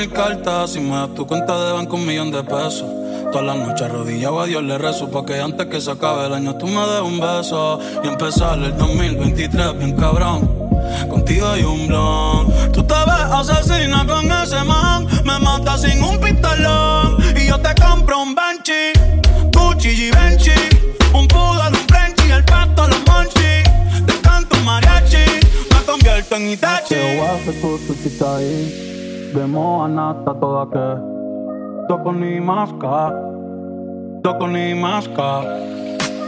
mis 0.07 0.15
cartas. 0.15 0.73
Si 0.73 0.81
me 0.81 0.91
das 0.91 1.15
tu 1.15 1.27
cuenta 1.27 1.65
de 1.65 1.73
banco, 1.73 1.97
un 1.97 2.07
millón 2.07 2.31
de 2.31 2.43
pesos. 2.43 2.85
Todas 3.33 3.45
las 3.45 3.57
noches 3.57 3.83
arrodillado 3.83 4.41
a 4.41 4.47
Dios 4.47 4.63
le 4.63 4.79
rezo. 4.79 5.11
Pa' 5.11 5.25
que 5.25 5.41
antes 5.41 5.67
que 5.67 5.81
se 5.81 5.91
acabe 5.91 6.27
el 6.27 6.35
año 6.35 6.57
tú 6.57 6.67
me 6.67 6.81
des 6.81 7.01
un 7.01 7.21
beso. 7.21 7.81
Y 8.03 8.09
empezar 8.09 8.59
el 8.59 8.77
2023 8.77 9.79
bien 9.79 9.97
cabrón. 9.97 10.51
Contigo 11.09 11.49
hay 11.49 11.63
un 11.63 11.89
blon. 11.89 12.73
Tú 12.73 12.83
te 12.85 12.95
ves 12.95 13.33
asesina 13.33 14.07
con 14.07 14.31
ese 14.31 14.63
man. 14.65 15.07
Me 15.25 15.39
mata 15.39 15.79
sin 15.79 16.03
un 16.03 16.19
pistolón. 16.21 17.19
Y 17.37 17.47
yo 17.47 17.59
te 17.61 17.75
compro 17.83 18.23
un 18.23 18.35
Banshee, 18.35 18.93
Gucci 19.57 19.89
y 19.89 20.11
Benchi. 20.11 20.51
Un 21.15 21.27
poodle, 21.29 21.69
un 21.69 21.89
Frenchy, 21.89 22.31
el 22.31 22.45
pato, 22.45 22.89
los 22.89 23.01
monchi. 23.07 23.63
Te 24.07 24.21
canto 24.23 24.57
mariachi. 24.65 25.25
Me 25.73 25.83
convierto 25.87 26.37
en 26.37 26.51
Itachi. 26.51 26.95
Ahí. 28.25 28.94
Demo 29.35 29.83
anata 29.83 30.33
toda 30.33 30.65
que 30.67 31.89
Toko 31.89 32.13
ni 32.13 32.39
maska 32.39 33.11
Toko 34.23 34.47
ni 34.47 34.75
maska 34.75 35.43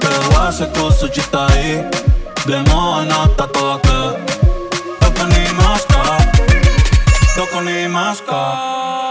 Te 0.01 0.11
wase 0.35 0.67
kusu 0.75 1.09
chitai 1.15 1.89
Demo 2.49 2.95
anata 2.99 3.47
toda 3.55 3.79
que 3.87 4.01
Toko 4.99 5.25
ni 5.33 5.45
maska 5.55 6.03
Toko 7.37 7.61
ni 7.61 7.87
maska 7.87 9.06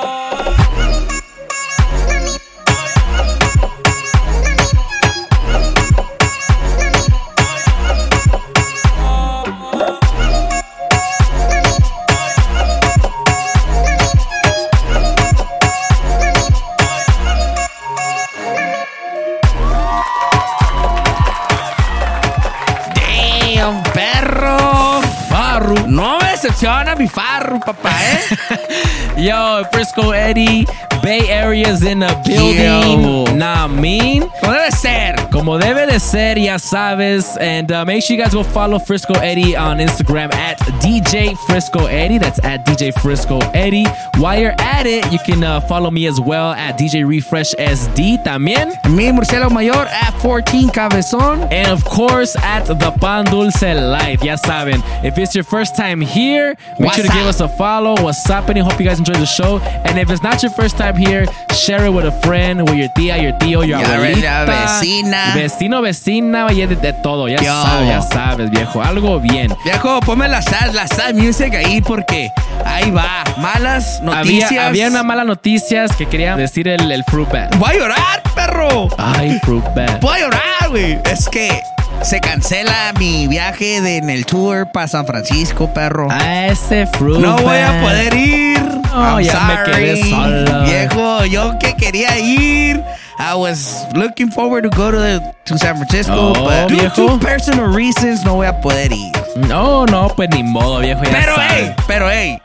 Decepciona 26.66 27.60
papá, 27.60 27.92
¿eh? 27.92 29.18
Yo, 29.18 29.64
Frisco 29.72 30.14
Eddie, 30.14 30.66
Bay 31.04 31.32
Area's 31.32 31.84
in 31.84 32.00
the 32.00 32.08
building. 32.26 33.38
Nah, 33.38 33.68
mean. 33.68 34.28
Como 34.42 34.52
debe 34.52 34.72
ser. 34.72 35.16
Como 35.32 35.60
debe 35.60 35.86
de 35.86 36.00
ser, 36.00 36.40
ya 36.40 36.58
sabes. 36.58 37.38
And 37.40 37.72
uh, 37.72 37.86
make 37.86 38.02
sure 38.02 38.18
you 38.18 38.24
guys 38.24 38.34
go 38.34 38.42
follow 38.42 38.80
Frisco 38.80 39.14
Eddie 39.14 39.56
on 39.56 39.78
Instagram 39.78 40.34
at 40.34 40.58
DJ 40.82 41.38
Frisco 41.46 41.86
Eddie. 41.86 42.18
That's 42.18 42.40
at 42.44 42.66
DJ 42.66 42.92
Frisco 43.00 43.38
Eddie. 43.54 43.86
You're 44.18 44.55
at 44.76 44.86
it, 44.86 45.12
you 45.12 45.20
can 45.20 45.44
uh, 45.44 45.62
follow 45.62 45.90
me 45.90 46.08
as 46.08 46.20
well 46.20 46.52
at 46.52 46.78
DJ 46.78 47.08
Refresh 47.08 47.54
SD 47.56 48.24
también. 48.24 48.74
Mi 48.90 49.12
murciélago 49.12 49.52
mayor 49.52 49.88
at 49.88 50.12
14 50.22 50.70
cabezón. 50.70 51.48
And 51.52 51.68
of 51.72 51.84
course, 51.86 52.36
at 52.38 52.66
the 52.66 52.92
Pan 53.00 53.26
Dulce 53.26 53.74
Life. 53.74 54.24
Ya 54.24 54.36
saben, 54.36 54.82
if 55.04 55.18
it's 55.18 55.34
your 55.36 55.44
first 55.44 55.76
time 55.76 56.02
here, 56.02 56.56
make 56.80 56.94
sure 56.94 57.04
to 57.04 57.10
What's 57.10 57.16
give 57.16 57.28
us 57.28 57.40
a 57.42 57.48
follow. 57.48 57.96
What's 58.02 58.26
happening? 58.28 58.64
Hope 58.64 58.80
you 58.80 58.86
guys 58.86 59.00
enjoy 59.00 59.14
the 59.14 59.26
show. 59.26 59.60
And 59.86 59.98
if 59.98 60.10
it's 60.10 60.24
not 60.24 60.42
your 60.44 60.52
first 60.52 60.78
time 60.78 60.96
here, 60.96 61.26
share 61.54 61.86
it 61.86 61.92
with 61.92 62.06
a 62.06 62.12
friend, 62.22 62.62
with 62.68 62.78
your 62.78 62.90
tía, 62.90 63.22
your 63.22 63.34
tío, 63.40 63.66
your 63.66 63.80
abuelita. 63.80 64.46
vecina. 64.46 65.34
Vecino, 65.34 65.82
vecina, 65.82 66.48
oye, 66.48 66.68
de, 66.68 66.76
de 66.76 66.94
todo. 67.04 67.28
Ya 67.28 67.38
sabes, 67.40 67.88
ya 67.88 68.02
sabes, 68.02 68.50
viejo. 68.52 68.82
Algo 68.82 69.20
bien. 69.20 69.54
Viejo, 69.64 70.00
ponme 70.02 70.28
la 70.28 70.42
sad, 70.42 70.74
la 70.74 70.88
sad 70.88 71.14
music 71.14 71.54
ahí 71.56 71.82
porque 71.82 72.32
ahí 72.66 72.92
va. 72.92 73.24
Malas 73.38 74.02
noticias. 74.02 74.52
Había, 74.52 74.65
había 74.68 74.88
una 74.88 75.04
mala 75.04 75.24
noticias 75.24 75.96
que 75.96 76.06
quería 76.08 76.36
decir 76.36 76.68
el, 76.68 76.92
el 76.92 77.04
Fruit 77.06 77.30
Bat. 77.30 77.56
Voy 77.58 77.70
a 77.72 77.74
llorar, 77.74 78.24
perro. 78.36 78.88
Ay, 78.98 79.40
Fruit 79.44 79.64
Bat. 79.76 80.02
Voy 80.02 80.18
a 80.18 80.22
llorar, 80.22 80.70
güey. 80.70 81.00
Es 81.12 81.28
que 81.30 81.62
se 82.02 82.20
cancela 82.20 82.94
mi 83.00 83.28
viaje 83.28 83.82
de, 83.82 83.98
en 83.98 84.10
el 84.10 84.26
tour 84.26 84.70
para 84.72 84.88
San 84.88 85.06
Francisco, 85.06 85.74
perro. 85.74 86.08
A 86.12 86.48
ese 86.48 86.86
Fruit 86.88 87.20
No 87.20 87.38
voy 87.38 87.58
a 87.58 87.82
poder 87.82 88.14
ir. 88.14 88.60
No, 88.94 89.20
I'm 89.20 89.24
ya 89.26 89.40
me 89.42 89.72
quedé 89.72 89.98
sorry. 89.98 90.10
solo. 90.10 90.64
Viejo, 90.64 91.26
yo 91.26 91.58
que 91.60 91.74
quería 91.76 92.18
ir. 92.20 92.82
I 93.18 93.34
was 93.34 93.86
looking 93.94 94.30
forward 94.30 94.64
to 94.64 94.70
go 94.70 94.92
to, 94.92 94.98
the, 94.98 95.22
to 95.46 95.58
San 95.58 95.78
Francisco, 95.78 96.34
Oh, 96.36 96.44
but 96.46 96.68
due 96.68 96.78
viejo. 96.82 97.08
to 97.08 97.20
personal 97.20 97.68
reasons 97.74 98.24
no 98.26 98.36
voy 98.36 98.48
a 98.48 98.60
poder 98.62 98.92
ir. 98.92 99.12
No, 99.48 99.86
no, 99.86 100.10
pues 100.10 100.30
ni 100.32 100.44
modo, 100.44 100.80
viejo. 100.80 101.02
Ya 101.04 101.12
Pero, 101.12 101.36
sabes. 101.36 101.52
hey, 101.54 101.74
pero, 101.88 102.10
hey, 102.10 102.42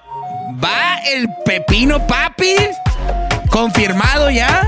va 0.63 0.99
el 1.13 1.29
Pepino 1.45 2.07
Papi 2.07 2.55
confirmado 3.51 4.31
ya. 4.31 4.67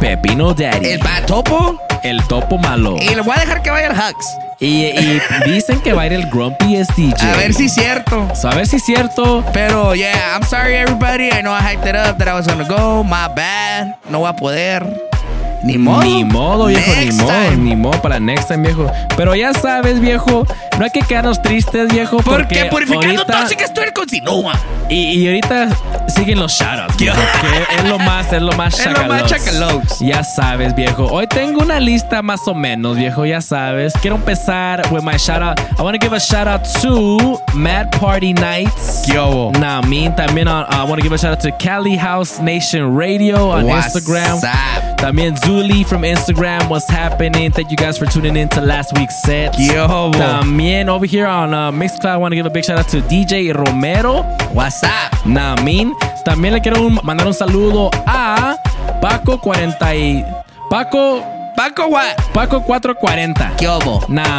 Pepino 0.00 0.52
Daddy. 0.52 0.90
El 0.90 0.98
Batopo. 0.98 1.78
El 2.02 2.22
topo 2.24 2.58
malo. 2.58 2.96
Y 3.00 3.14
le 3.14 3.20
voy 3.20 3.34
a 3.36 3.40
dejar 3.40 3.62
que 3.62 3.70
vaya 3.70 3.88
al 3.88 3.96
Hugs. 3.96 4.26
Y, 4.58 4.86
y 4.86 5.22
dicen 5.46 5.80
que 5.80 5.92
va 5.92 6.02
a 6.02 6.06
ir 6.06 6.12
el 6.12 6.28
Grumpy 6.30 6.76
DJ. 6.96 7.14
A 7.20 7.36
ver 7.36 7.54
si 7.54 7.66
es 7.66 7.74
cierto. 7.74 8.28
So, 8.34 8.48
a 8.48 8.54
ver 8.54 8.66
si 8.66 8.76
es 8.76 8.84
cierto. 8.84 9.44
Pero, 9.52 9.94
yeah, 9.94 10.34
I'm 10.34 10.44
sorry, 10.44 10.74
everybody. 10.74 11.28
I 11.28 11.42
know 11.42 11.52
I 11.52 11.60
hyped 11.60 11.88
it 11.88 11.96
up 11.96 12.18
that 12.18 12.28
I 12.28 12.34
was 12.34 12.46
gonna 12.46 12.66
go. 12.66 13.04
My 13.04 13.28
bad. 13.34 13.96
No 14.10 14.20
voy 14.20 14.28
a 14.28 14.36
poder. 14.36 15.11
Ni 15.62 15.78
modo. 15.78 16.02
Ni 16.02 16.24
modo, 16.24 16.66
viejo, 16.66 16.90
Next 16.90 17.12
ni 17.12 17.22
modo, 17.22 17.32
time. 17.32 17.56
ni 17.56 17.76
modo 17.76 18.02
para 18.02 18.18
next 18.20 18.48
time, 18.48 18.62
viejo. 18.66 18.90
Pero 19.16 19.34
ya 19.34 19.52
sabes, 19.54 20.00
viejo, 20.00 20.46
no 20.78 20.84
hay 20.84 20.90
que 20.90 21.00
quedarnos 21.00 21.40
tristes, 21.40 21.88
viejo, 21.92 22.16
porque, 22.18 22.66
Porque 22.68 22.68
purificando 22.70 23.22
ahorita, 23.22 23.40
tóxica 23.40 23.64
esto 23.64 23.82
continúa. 23.94 24.52
y, 24.88 25.20
y 25.20 25.26
ahorita 25.28 25.68
siguen 26.08 26.40
los 26.40 26.52
shoutouts, 26.52 26.96
que 26.98 27.06
es 27.08 27.84
lo 27.88 27.98
más, 27.98 28.32
es 28.32 28.42
lo 28.42 28.52
más 28.52 28.78
Es 28.78 28.86
lo 28.86 29.04
más 29.06 29.26
chacalox. 29.26 30.00
Ya 30.00 30.24
sabes, 30.24 30.74
viejo. 30.74 31.06
Hoy 31.06 31.26
tengo 31.26 31.60
una 31.60 31.78
lista 31.78 32.22
más 32.22 32.40
o 32.46 32.54
menos, 32.54 32.96
viejo, 32.96 33.24
ya 33.24 33.40
sabes. 33.40 33.92
Quiero 34.00 34.16
empezar 34.16 34.82
with 34.90 35.02
my 35.02 35.16
shout 35.16 35.42
out. 35.42 35.60
I 35.78 35.82
want 35.82 35.98
to 36.00 36.04
give 36.04 36.14
a 36.16 36.20
shout 36.20 36.48
out 36.48 36.62
to 36.82 37.40
Mad 37.54 37.90
Party 37.98 38.32
Nights. 38.32 39.06
Yo. 39.06 39.52
Nah, 39.58 39.80
me 39.82 40.10
también 40.10 40.48
uh, 40.48 40.64
I 40.68 40.82
want 40.84 40.96
to 40.96 41.02
give 41.02 41.12
a 41.14 41.18
shout 41.18 41.32
out 41.32 41.40
to 41.40 41.52
Cali 41.52 41.96
House 41.96 42.40
Nation 42.40 42.96
Radio 42.96 43.50
on 43.50 43.66
What's 43.66 43.94
Instagram. 43.94 44.42
up? 44.44 44.91
También 45.02 45.34
Zuli 45.36 45.84
from 45.84 46.02
Instagram. 46.04 46.68
What's 46.68 46.88
happening? 46.88 47.50
Thank 47.50 47.72
you 47.72 47.76
guys 47.76 47.98
for 47.98 48.06
tuning 48.06 48.36
in 48.36 48.48
to 48.50 48.60
last 48.60 48.92
week's 48.96 49.20
set. 49.22 49.52
Yo. 49.58 50.12
También 50.12 50.88
over 50.88 51.06
here 51.06 51.26
on 51.26 51.52
uh, 51.52 51.72
Mixcloud, 51.72 52.06
I 52.06 52.16
want 52.18 52.30
to 52.30 52.36
give 52.36 52.46
a 52.46 52.50
big 52.50 52.64
shout 52.64 52.78
out 52.78 52.88
to 52.90 53.00
DJ 53.10 53.52
Romero. 53.52 54.22
What's 54.54 54.80
up? 54.84 55.10
Nah, 55.26 55.56
mean. 55.64 55.92
También 56.24 56.52
le 56.52 56.60
quiero 56.60 56.86
un- 56.86 57.00
mandar 57.02 57.26
un 57.26 57.34
saludo 57.34 57.90
a 58.06 58.56
Paco 59.00 59.38
40 59.38 59.94
y... 59.96 60.24
Paco... 60.70 61.41
Paco 61.56 61.86
what? 61.86 62.16
Paco 62.32 62.62
440. 62.62 63.52
¿Qué 63.58 63.68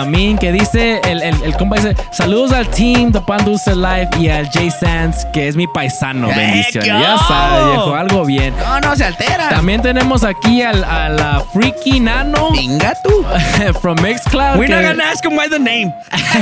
mean, 0.07 0.37
que 0.37 0.51
dice, 0.51 0.99
el, 1.03 1.21
el, 1.21 1.35
el 1.43 1.55
compa 1.57 1.75
dice, 1.77 1.95
saludos 2.11 2.51
al 2.51 2.67
team 2.69 3.11
de 3.11 3.21
Pan 3.21 3.45
Dulce 3.45 3.75
Life 3.75 4.09
y 4.19 4.29
al 4.29 4.49
Jay 4.49 4.71
Sands, 4.71 5.25
que 5.31 5.47
es 5.47 5.55
mi 5.55 5.67
paisano. 5.67 6.29
Eh, 6.31 6.35
Bendiciones. 6.35 6.89
¿qué 6.89 6.99
Ya 6.99 7.17
sabes, 7.27 7.65
viejo, 7.67 7.95
algo 7.95 8.25
bien. 8.25 8.53
No, 8.57 8.79
no, 8.79 8.95
se 8.95 9.05
altera. 9.05 9.49
También 9.49 9.81
tenemos 9.81 10.23
aquí 10.23 10.61
al, 10.61 10.83
a 10.83 11.09
la 11.09 11.43
Freaky 11.53 11.99
Nano. 11.99 12.51
Venga 12.51 12.95
tú. 13.03 13.23
From 13.81 13.97
Mixcloud. 14.01 14.57
We're 14.57 14.67
que, 14.67 14.73
not 14.75 14.83
gonna 14.83 15.11
ask 15.11 15.23
him 15.23 15.35
why 15.35 15.47
the 15.49 15.59
name. 15.59 15.93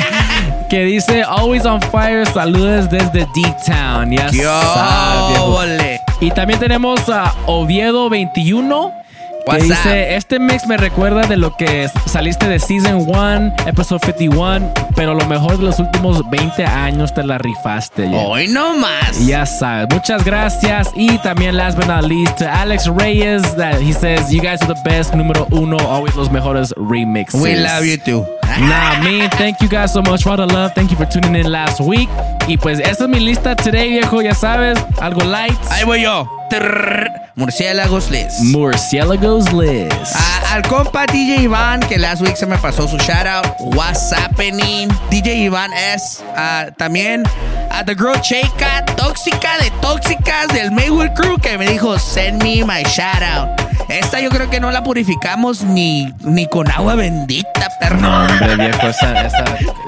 que 0.69 0.86
dice, 0.86 1.24
always 1.24 1.65
on 1.65 1.82
fire, 1.82 2.26
saludos 2.26 2.89
desde 2.89 3.28
D-Town. 3.36 4.11
Ya 4.11 4.30
Yo, 4.32 4.61
sabes, 4.74 5.30
viejo. 5.30 5.45
ole. 5.55 6.01
Y 6.22 6.32
también 6.32 6.59
tenemos 6.59 7.09
a 7.09 7.34
Oviedo 7.47 8.09
21. 8.09 9.01
Que 9.46 9.52
What's 9.52 9.64
dice, 9.64 10.16
este 10.16 10.39
mix 10.39 10.68
me 10.68 10.78
recuerda 10.78 11.22
de 11.28 11.36
lo 11.36 11.56
que 11.58 11.89
saliste 12.06 12.48
de 12.48 12.60
Season 12.60 13.06
1, 13.08 13.56
Episode 13.66 14.00
51, 14.06 14.72
pero 14.96 15.16
lo 15.16 15.26
mejor 15.26 15.58
de 15.58 15.66
los 15.66 15.80
últimos 15.80 16.22
20 16.30 16.64
años 16.64 17.14
te 17.14 17.24
la 17.24 17.38
rifaste. 17.39 18.10
ya. 18.10 18.18
Hoy 18.18 18.48
no 18.48 18.76
más. 18.78 19.26
Ya 19.26 19.46
sabes, 19.46 19.88
muchas 19.92 20.24
gracias. 20.24 20.89
Y 20.96 21.18
también, 21.20 21.58
last 21.58 21.76
but 21.78 21.88
not 21.88 22.04
least, 22.04 22.38
to 22.38 22.46
Alex 22.48 22.86
Reyes, 22.88 23.42
that 23.56 23.82
he 23.82 23.92
says, 23.94 24.32
you 24.32 24.42
guys 24.42 24.62
are 24.62 24.74
the 24.74 24.80
best, 24.86 25.14
número 25.16 25.48
uno, 25.52 25.78
always 25.89 26.16
los 26.16 26.30
mejores 26.32 26.72
remixes. 26.78 27.42
We 27.42 27.56
love 27.56 27.84
you 27.84 27.98
too. 27.98 28.26
Nah, 28.60 29.02
me, 29.02 29.28
thank 29.38 29.60
you 29.62 29.70
guys 29.70 29.92
so 29.92 30.02
much 30.02 30.24
for 30.24 30.32
all 30.32 30.38
the 30.38 30.54
love. 30.54 30.74
Thank 30.76 30.92
you 30.92 30.98
for 30.98 31.06
tuning 31.06 31.36
in 31.36 31.52
last 31.52 31.80
week. 31.80 32.10
Y 32.48 32.58
pues, 32.58 32.80
esta 32.80 33.06
es 33.06 33.10
mi 33.10 33.20
lista 33.20 33.56
today, 33.56 33.89
viejo, 33.89 34.22
ya 34.22 34.36
sabes, 34.36 34.78
algo 35.00 35.24
light. 35.24 35.58
Ahí 35.72 35.84
voy 35.84 36.04
yo. 36.04 36.28
Trrr. 36.50 37.20
Murciélagos 37.36 38.10
Les. 38.12 38.40
Murciélagos 38.42 39.52
Liz. 39.54 39.88
A- 40.16 40.54
al 40.54 40.62
compa 40.64 41.06
DJ 41.06 41.44
Iván, 41.44 41.80
que 41.82 41.98
last 41.98 42.22
week 42.22 42.36
se 42.36 42.46
me 42.46 42.58
pasó 42.58 42.88
su 42.88 42.98
shout 42.98 43.26
out. 43.26 43.46
What's 43.76 44.12
happening? 44.12 44.90
DJ 45.10 45.36
Iván 45.46 45.72
es 45.74 46.22
ah, 46.36 46.66
también 46.78 47.24
a 47.72 47.86
The 47.86 47.96
Girl 47.96 48.20
Checa, 48.22 48.84
tóxica 48.98 49.58
de 49.62 49.72
tóxicas 49.82 50.48
del 50.54 50.72
Maywood 50.72 51.12
Crew, 51.16 51.38
que 51.40 51.58
me 51.58 51.68
dijo, 51.70 51.98
send 52.00 52.44
me 52.44 52.66
my 52.66 52.84
shout 52.84 53.24
out. 53.24 53.50
Esta 53.88 54.20
yo 54.20 54.30
creo 54.30 54.50
que 54.50 54.60
no 54.60 54.72
la 54.72 54.84
purificamos 54.84 55.64
ni, 55.64 56.14
ni 56.22 56.48
con 56.48 56.70
agua 56.70 56.96
bendita, 56.96 57.70
perro. 57.80 57.98
No, 57.98 58.26
hombre, 58.26 58.56
viejo, 58.58 58.88
esa, 58.88 59.22
esa, 59.26 59.44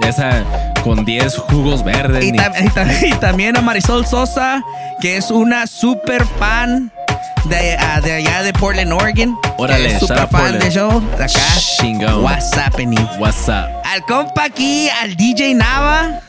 esa 0.07 0.43
con 0.83 1.05
10 1.05 1.37
jugos 1.37 1.83
verdes. 1.83 2.23
Y, 2.23 2.31
ni- 2.31 2.37
tam- 2.37 2.53
y 2.59 2.67
tam- 2.69 3.07
y 3.07 3.13
también 3.19 3.57
a 3.57 3.61
Marisol 3.61 4.05
Sosa, 4.05 4.61
que 4.99 5.17
es 5.17 5.29
una 5.31 5.67
super 5.67 6.25
fan 6.25 6.91
de, 7.45 7.75
ah, 7.79 7.99
de 8.01 8.11
allá 8.13 8.43
de 8.43 8.53
Portland, 8.53 8.91
Oregon. 8.93 9.37
Órale, 9.57 9.99
super 9.99 10.17
fan 10.17 10.27
Portland. 10.29 10.63
de 10.63 10.71
show. 10.71 10.99
De 11.17 11.23
acá. 11.23 11.39
Chingón. 11.79 12.23
What's 12.23 12.51
happening? 12.57 12.99
What's 13.19 13.47
up? 13.47 13.67
Al 13.85 14.01
compa 14.07 14.45
aquí, 14.45 14.89
al 15.01 15.15
DJ 15.15 15.53
Nava. 15.55 16.19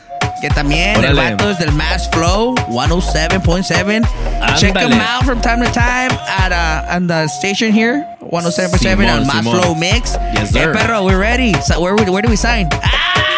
Que 0.41 0.49
también 0.49 0.95
el 1.03 1.17
Órale. 1.17 1.31
vato 1.35 1.49
es 1.49 1.57
del 1.59 1.71
Mass 1.71 2.09
Flow 2.11 2.53
107.7. 2.69 4.05
Check 4.57 4.75
him 4.75 4.91
Ándale. 4.91 5.01
out 5.01 5.23
from 5.23 5.39
time 5.41 5.63
to 5.63 5.71
time 5.71 6.11
at 6.27 6.51
uh, 6.51 6.95
on 6.95 7.07
the 7.07 7.27
station 7.27 7.71
here, 7.71 8.05
107.7 8.21 8.77
Simón, 8.77 9.21
on 9.21 9.27
Mass 9.27 9.37
Simón. 9.45 9.59
Flow 9.61 9.75
Mix. 9.75 10.17
Yes, 10.33 10.53
Eh, 10.53 10.63
sir. 10.65 10.73
perro, 10.73 11.03
we're 11.05 11.17
ready. 11.19 11.53
So 11.61 11.79
where, 11.81 11.95
where 11.95 12.21
do 12.21 12.29
we 12.29 12.35
sign? 12.35 12.67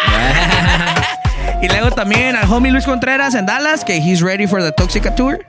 Y 1.60 1.66
luego 1.68 1.90
también 1.90 2.36
al 2.36 2.46
homie 2.52 2.70
Luis 2.70 2.84
Contreras 2.84 3.34
en 3.34 3.44
Dallas, 3.44 3.84
que 3.84 3.96
he's 3.98 4.22
ready 4.22 4.46
for 4.46 4.62
the 4.62 4.70
Toxica 4.72 5.12
Tour. 5.14 5.40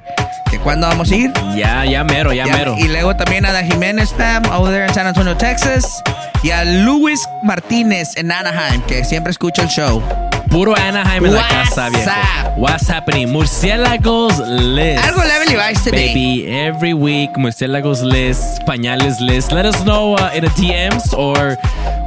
Que 0.49 0.57
cuándo 0.59 0.87
vamos 0.87 1.11
a 1.11 1.15
ir. 1.15 1.31
Ya, 1.55 1.85
ya 1.85 2.03
mero, 2.03 2.33
ya, 2.33 2.45
Ya- 2.45 2.53
mero. 2.57 2.75
Y 2.77 2.87
luego 2.87 3.15
también 3.15 3.45
a 3.45 3.51
la 3.53 3.63
Jiménez 3.63 4.13
fam 4.17 4.43
over 4.51 4.71
there 4.71 4.87
in 4.87 4.93
San 4.93 5.05
Antonio, 5.07 5.35
Texas. 5.37 6.01
Y 6.43 6.51
a 6.51 6.63
Luis 6.63 7.19
Martínez 7.43 8.15
en 8.15 8.31
Anaheim, 8.31 8.81
que 8.83 9.03
siempre 9.03 9.31
escucha 9.31 9.61
el 9.63 9.67
show. 9.69 10.01
Puro 10.49 10.75
Anaheim 10.75 11.23
en 11.25 11.33
la 11.35 11.41
What's 11.41 11.53
casa, 11.69 11.89
viejo. 11.89 12.09
up? 12.09 12.57
What's 12.57 12.89
happening? 12.89 13.27
Murciélagos 13.31 14.39
list. 14.39 15.03
Algo 15.05 15.23
Level 15.23 15.47
Levi's 15.49 15.83
today. 15.83 16.07
Baby, 16.07 16.45
every 16.47 16.93
week, 16.93 17.29
Murciélagos 17.37 18.01
list, 18.01 18.63
Pañales 18.65 19.19
list. 19.19 19.51
Let 19.51 19.65
us 19.65 19.83
know 19.83 20.15
uh, 20.15 20.31
in 20.33 20.43
the 20.43 20.49
DMs 20.51 21.13
or 21.15 21.55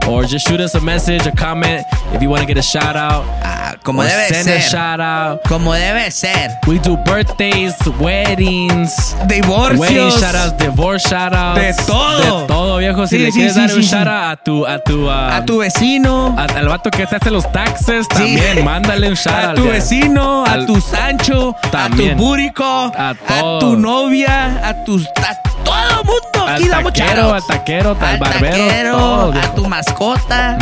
or 0.09 0.25
just 0.25 0.47
shoot 0.49 0.61
us 0.61 0.75
a 0.75 0.81
message, 0.81 1.27
a 1.27 1.33
comment 1.33 1.85
if 2.13 2.23
you 2.23 2.29
want 2.31 2.41
to 2.43 2.47
get 2.47 2.59
a 2.59 2.63
shout 2.63 2.97
out. 2.97 3.25
Ah, 3.43 3.75
como 3.83 4.03
debe 4.03 4.29
send 4.29 4.49
a 4.49 4.61
ser. 4.61 4.71
shout 4.71 5.01
out. 5.01 5.41
Como 5.49 5.73
debe 5.73 6.11
ser. 6.11 6.51
We 6.67 6.79
do 6.79 6.97
birthdays, 7.05 7.75
weddings, 7.99 9.15
Divorcios. 9.27 9.79
wedding 9.79 10.11
shout 10.11 10.35
outs, 10.35 10.57
divorce 10.59 11.09
shout 11.09 11.33
outs. 11.35 11.61
De 11.61 11.75
todo. 11.87 12.41
De 12.43 12.47
todo, 12.47 12.77
viejo. 12.79 13.07
Si 13.07 13.17
Sí, 13.17 13.23
le 13.23 13.31
sí, 13.33 13.39
quieres 13.39 13.55
sí, 13.55 13.61
dar 13.61 13.75
un 13.75 13.83
shout 13.83 14.07
out 14.07 14.09
a 14.33 14.37
tu, 14.37 14.67
a 14.67 14.79
tu, 14.79 15.07
uh, 15.07 15.11
A 15.11 15.45
tu 15.45 15.59
vecino. 15.59 16.35
a- 16.39 16.45
al 16.59 16.69
vato 16.69 16.91
que 16.91 17.07
te 17.07 17.17
hace 17.17 17.31
los 17.31 17.51
taxes, 17.53 18.09
también, 18.09 18.65
mándale 18.65 19.09
un 19.09 19.15
shout 19.15 19.35
A 19.35 19.49
out. 19.51 19.57
tu 19.57 19.65
ya. 19.67 19.73
vecino, 19.73 20.45
a 20.45 20.53
Al- 20.53 20.67
tu 20.67 20.81
Sancho, 20.81 21.55
También. 21.71 22.13
a 22.13 22.17
tu 22.17 22.23
búrico, 22.23 22.65
A 22.97 23.15
todo. 23.15 23.59
tu 23.61 23.77
novia, 23.77 24.61
a 24.69 24.85
tus 24.85 25.07
a 25.07 25.41
todo 25.65 26.05
mundo. 26.05 26.49
Aquí 26.49 26.65
Al 26.65 26.71
damos 26.71 26.93
taquero, 26.93 27.35
al 27.35 27.47
taquero, 27.47 27.91
al 28.01 28.19
barbero, 28.19 28.67
taquero, 28.67 28.99
todo, 28.99 29.33
a 29.33 29.55
tu 29.55 29.69
mascota. 29.69 29.92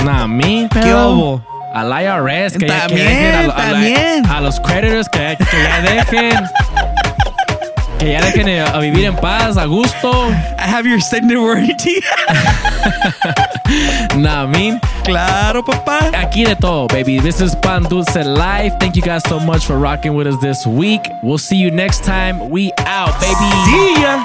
Nah, 0.05 0.23
a 0.25 0.29
mí, 0.29 0.69
¿Qué 0.73 0.93
hubo? 0.95 1.43
Al 1.73 1.89
IRS, 2.03 2.57
que 2.59 2.67
ya- 2.67 2.87
que 2.89 2.95
dejen 2.97 3.35
a, 3.35 3.43
lo- 3.47 3.53
a 3.55 3.57
la- 3.71 3.79
a 4.37 4.41
los 4.41 4.59
creditors 4.61 5.09
que, 5.09 5.37
que 5.39 5.63
ya 5.63 5.81
dejen. 5.83 6.45
Que 7.99 8.13
ya 8.13 8.21
dejen 8.23 8.49
eh, 8.49 8.61
a 8.63 8.79
vivir 8.79 9.05
en 9.05 9.15
paz, 9.17 9.57
a 9.57 9.67
gusto. 9.67 10.11
I 10.59 10.63
have 10.67 10.85
your 10.87 10.97
extended 10.99 11.37
warranty. 11.39 12.01
Nah, 14.17 14.47
mean, 14.47 14.81
claro, 15.05 15.63
papá. 15.63 16.11
Aquí 16.19 16.45
de 16.45 16.57
todo, 16.57 16.89
baby. 16.89 17.21
This 17.21 17.41
is 17.41 17.55
Pan 17.55 17.85
Dulce 17.85 18.25
Live. 18.25 18.77
Thank 18.81 18.97
you 18.97 19.03
guys 19.03 19.23
so 19.29 19.39
much 19.39 19.65
for 19.65 19.79
rocking 19.79 20.15
with 20.15 20.27
us 20.27 20.37
this 20.41 20.67
week. 20.67 21.03
We'll 21.23 21.39
see 21.39 21.57
you 21.57 21.71
next 21.71 22.03
time. 22.05 22.51
We 22.51 22.73
out, 22.79 23.15
baby. 23.21 23.51
See 23.67 24.03
ya. 24.03 24.21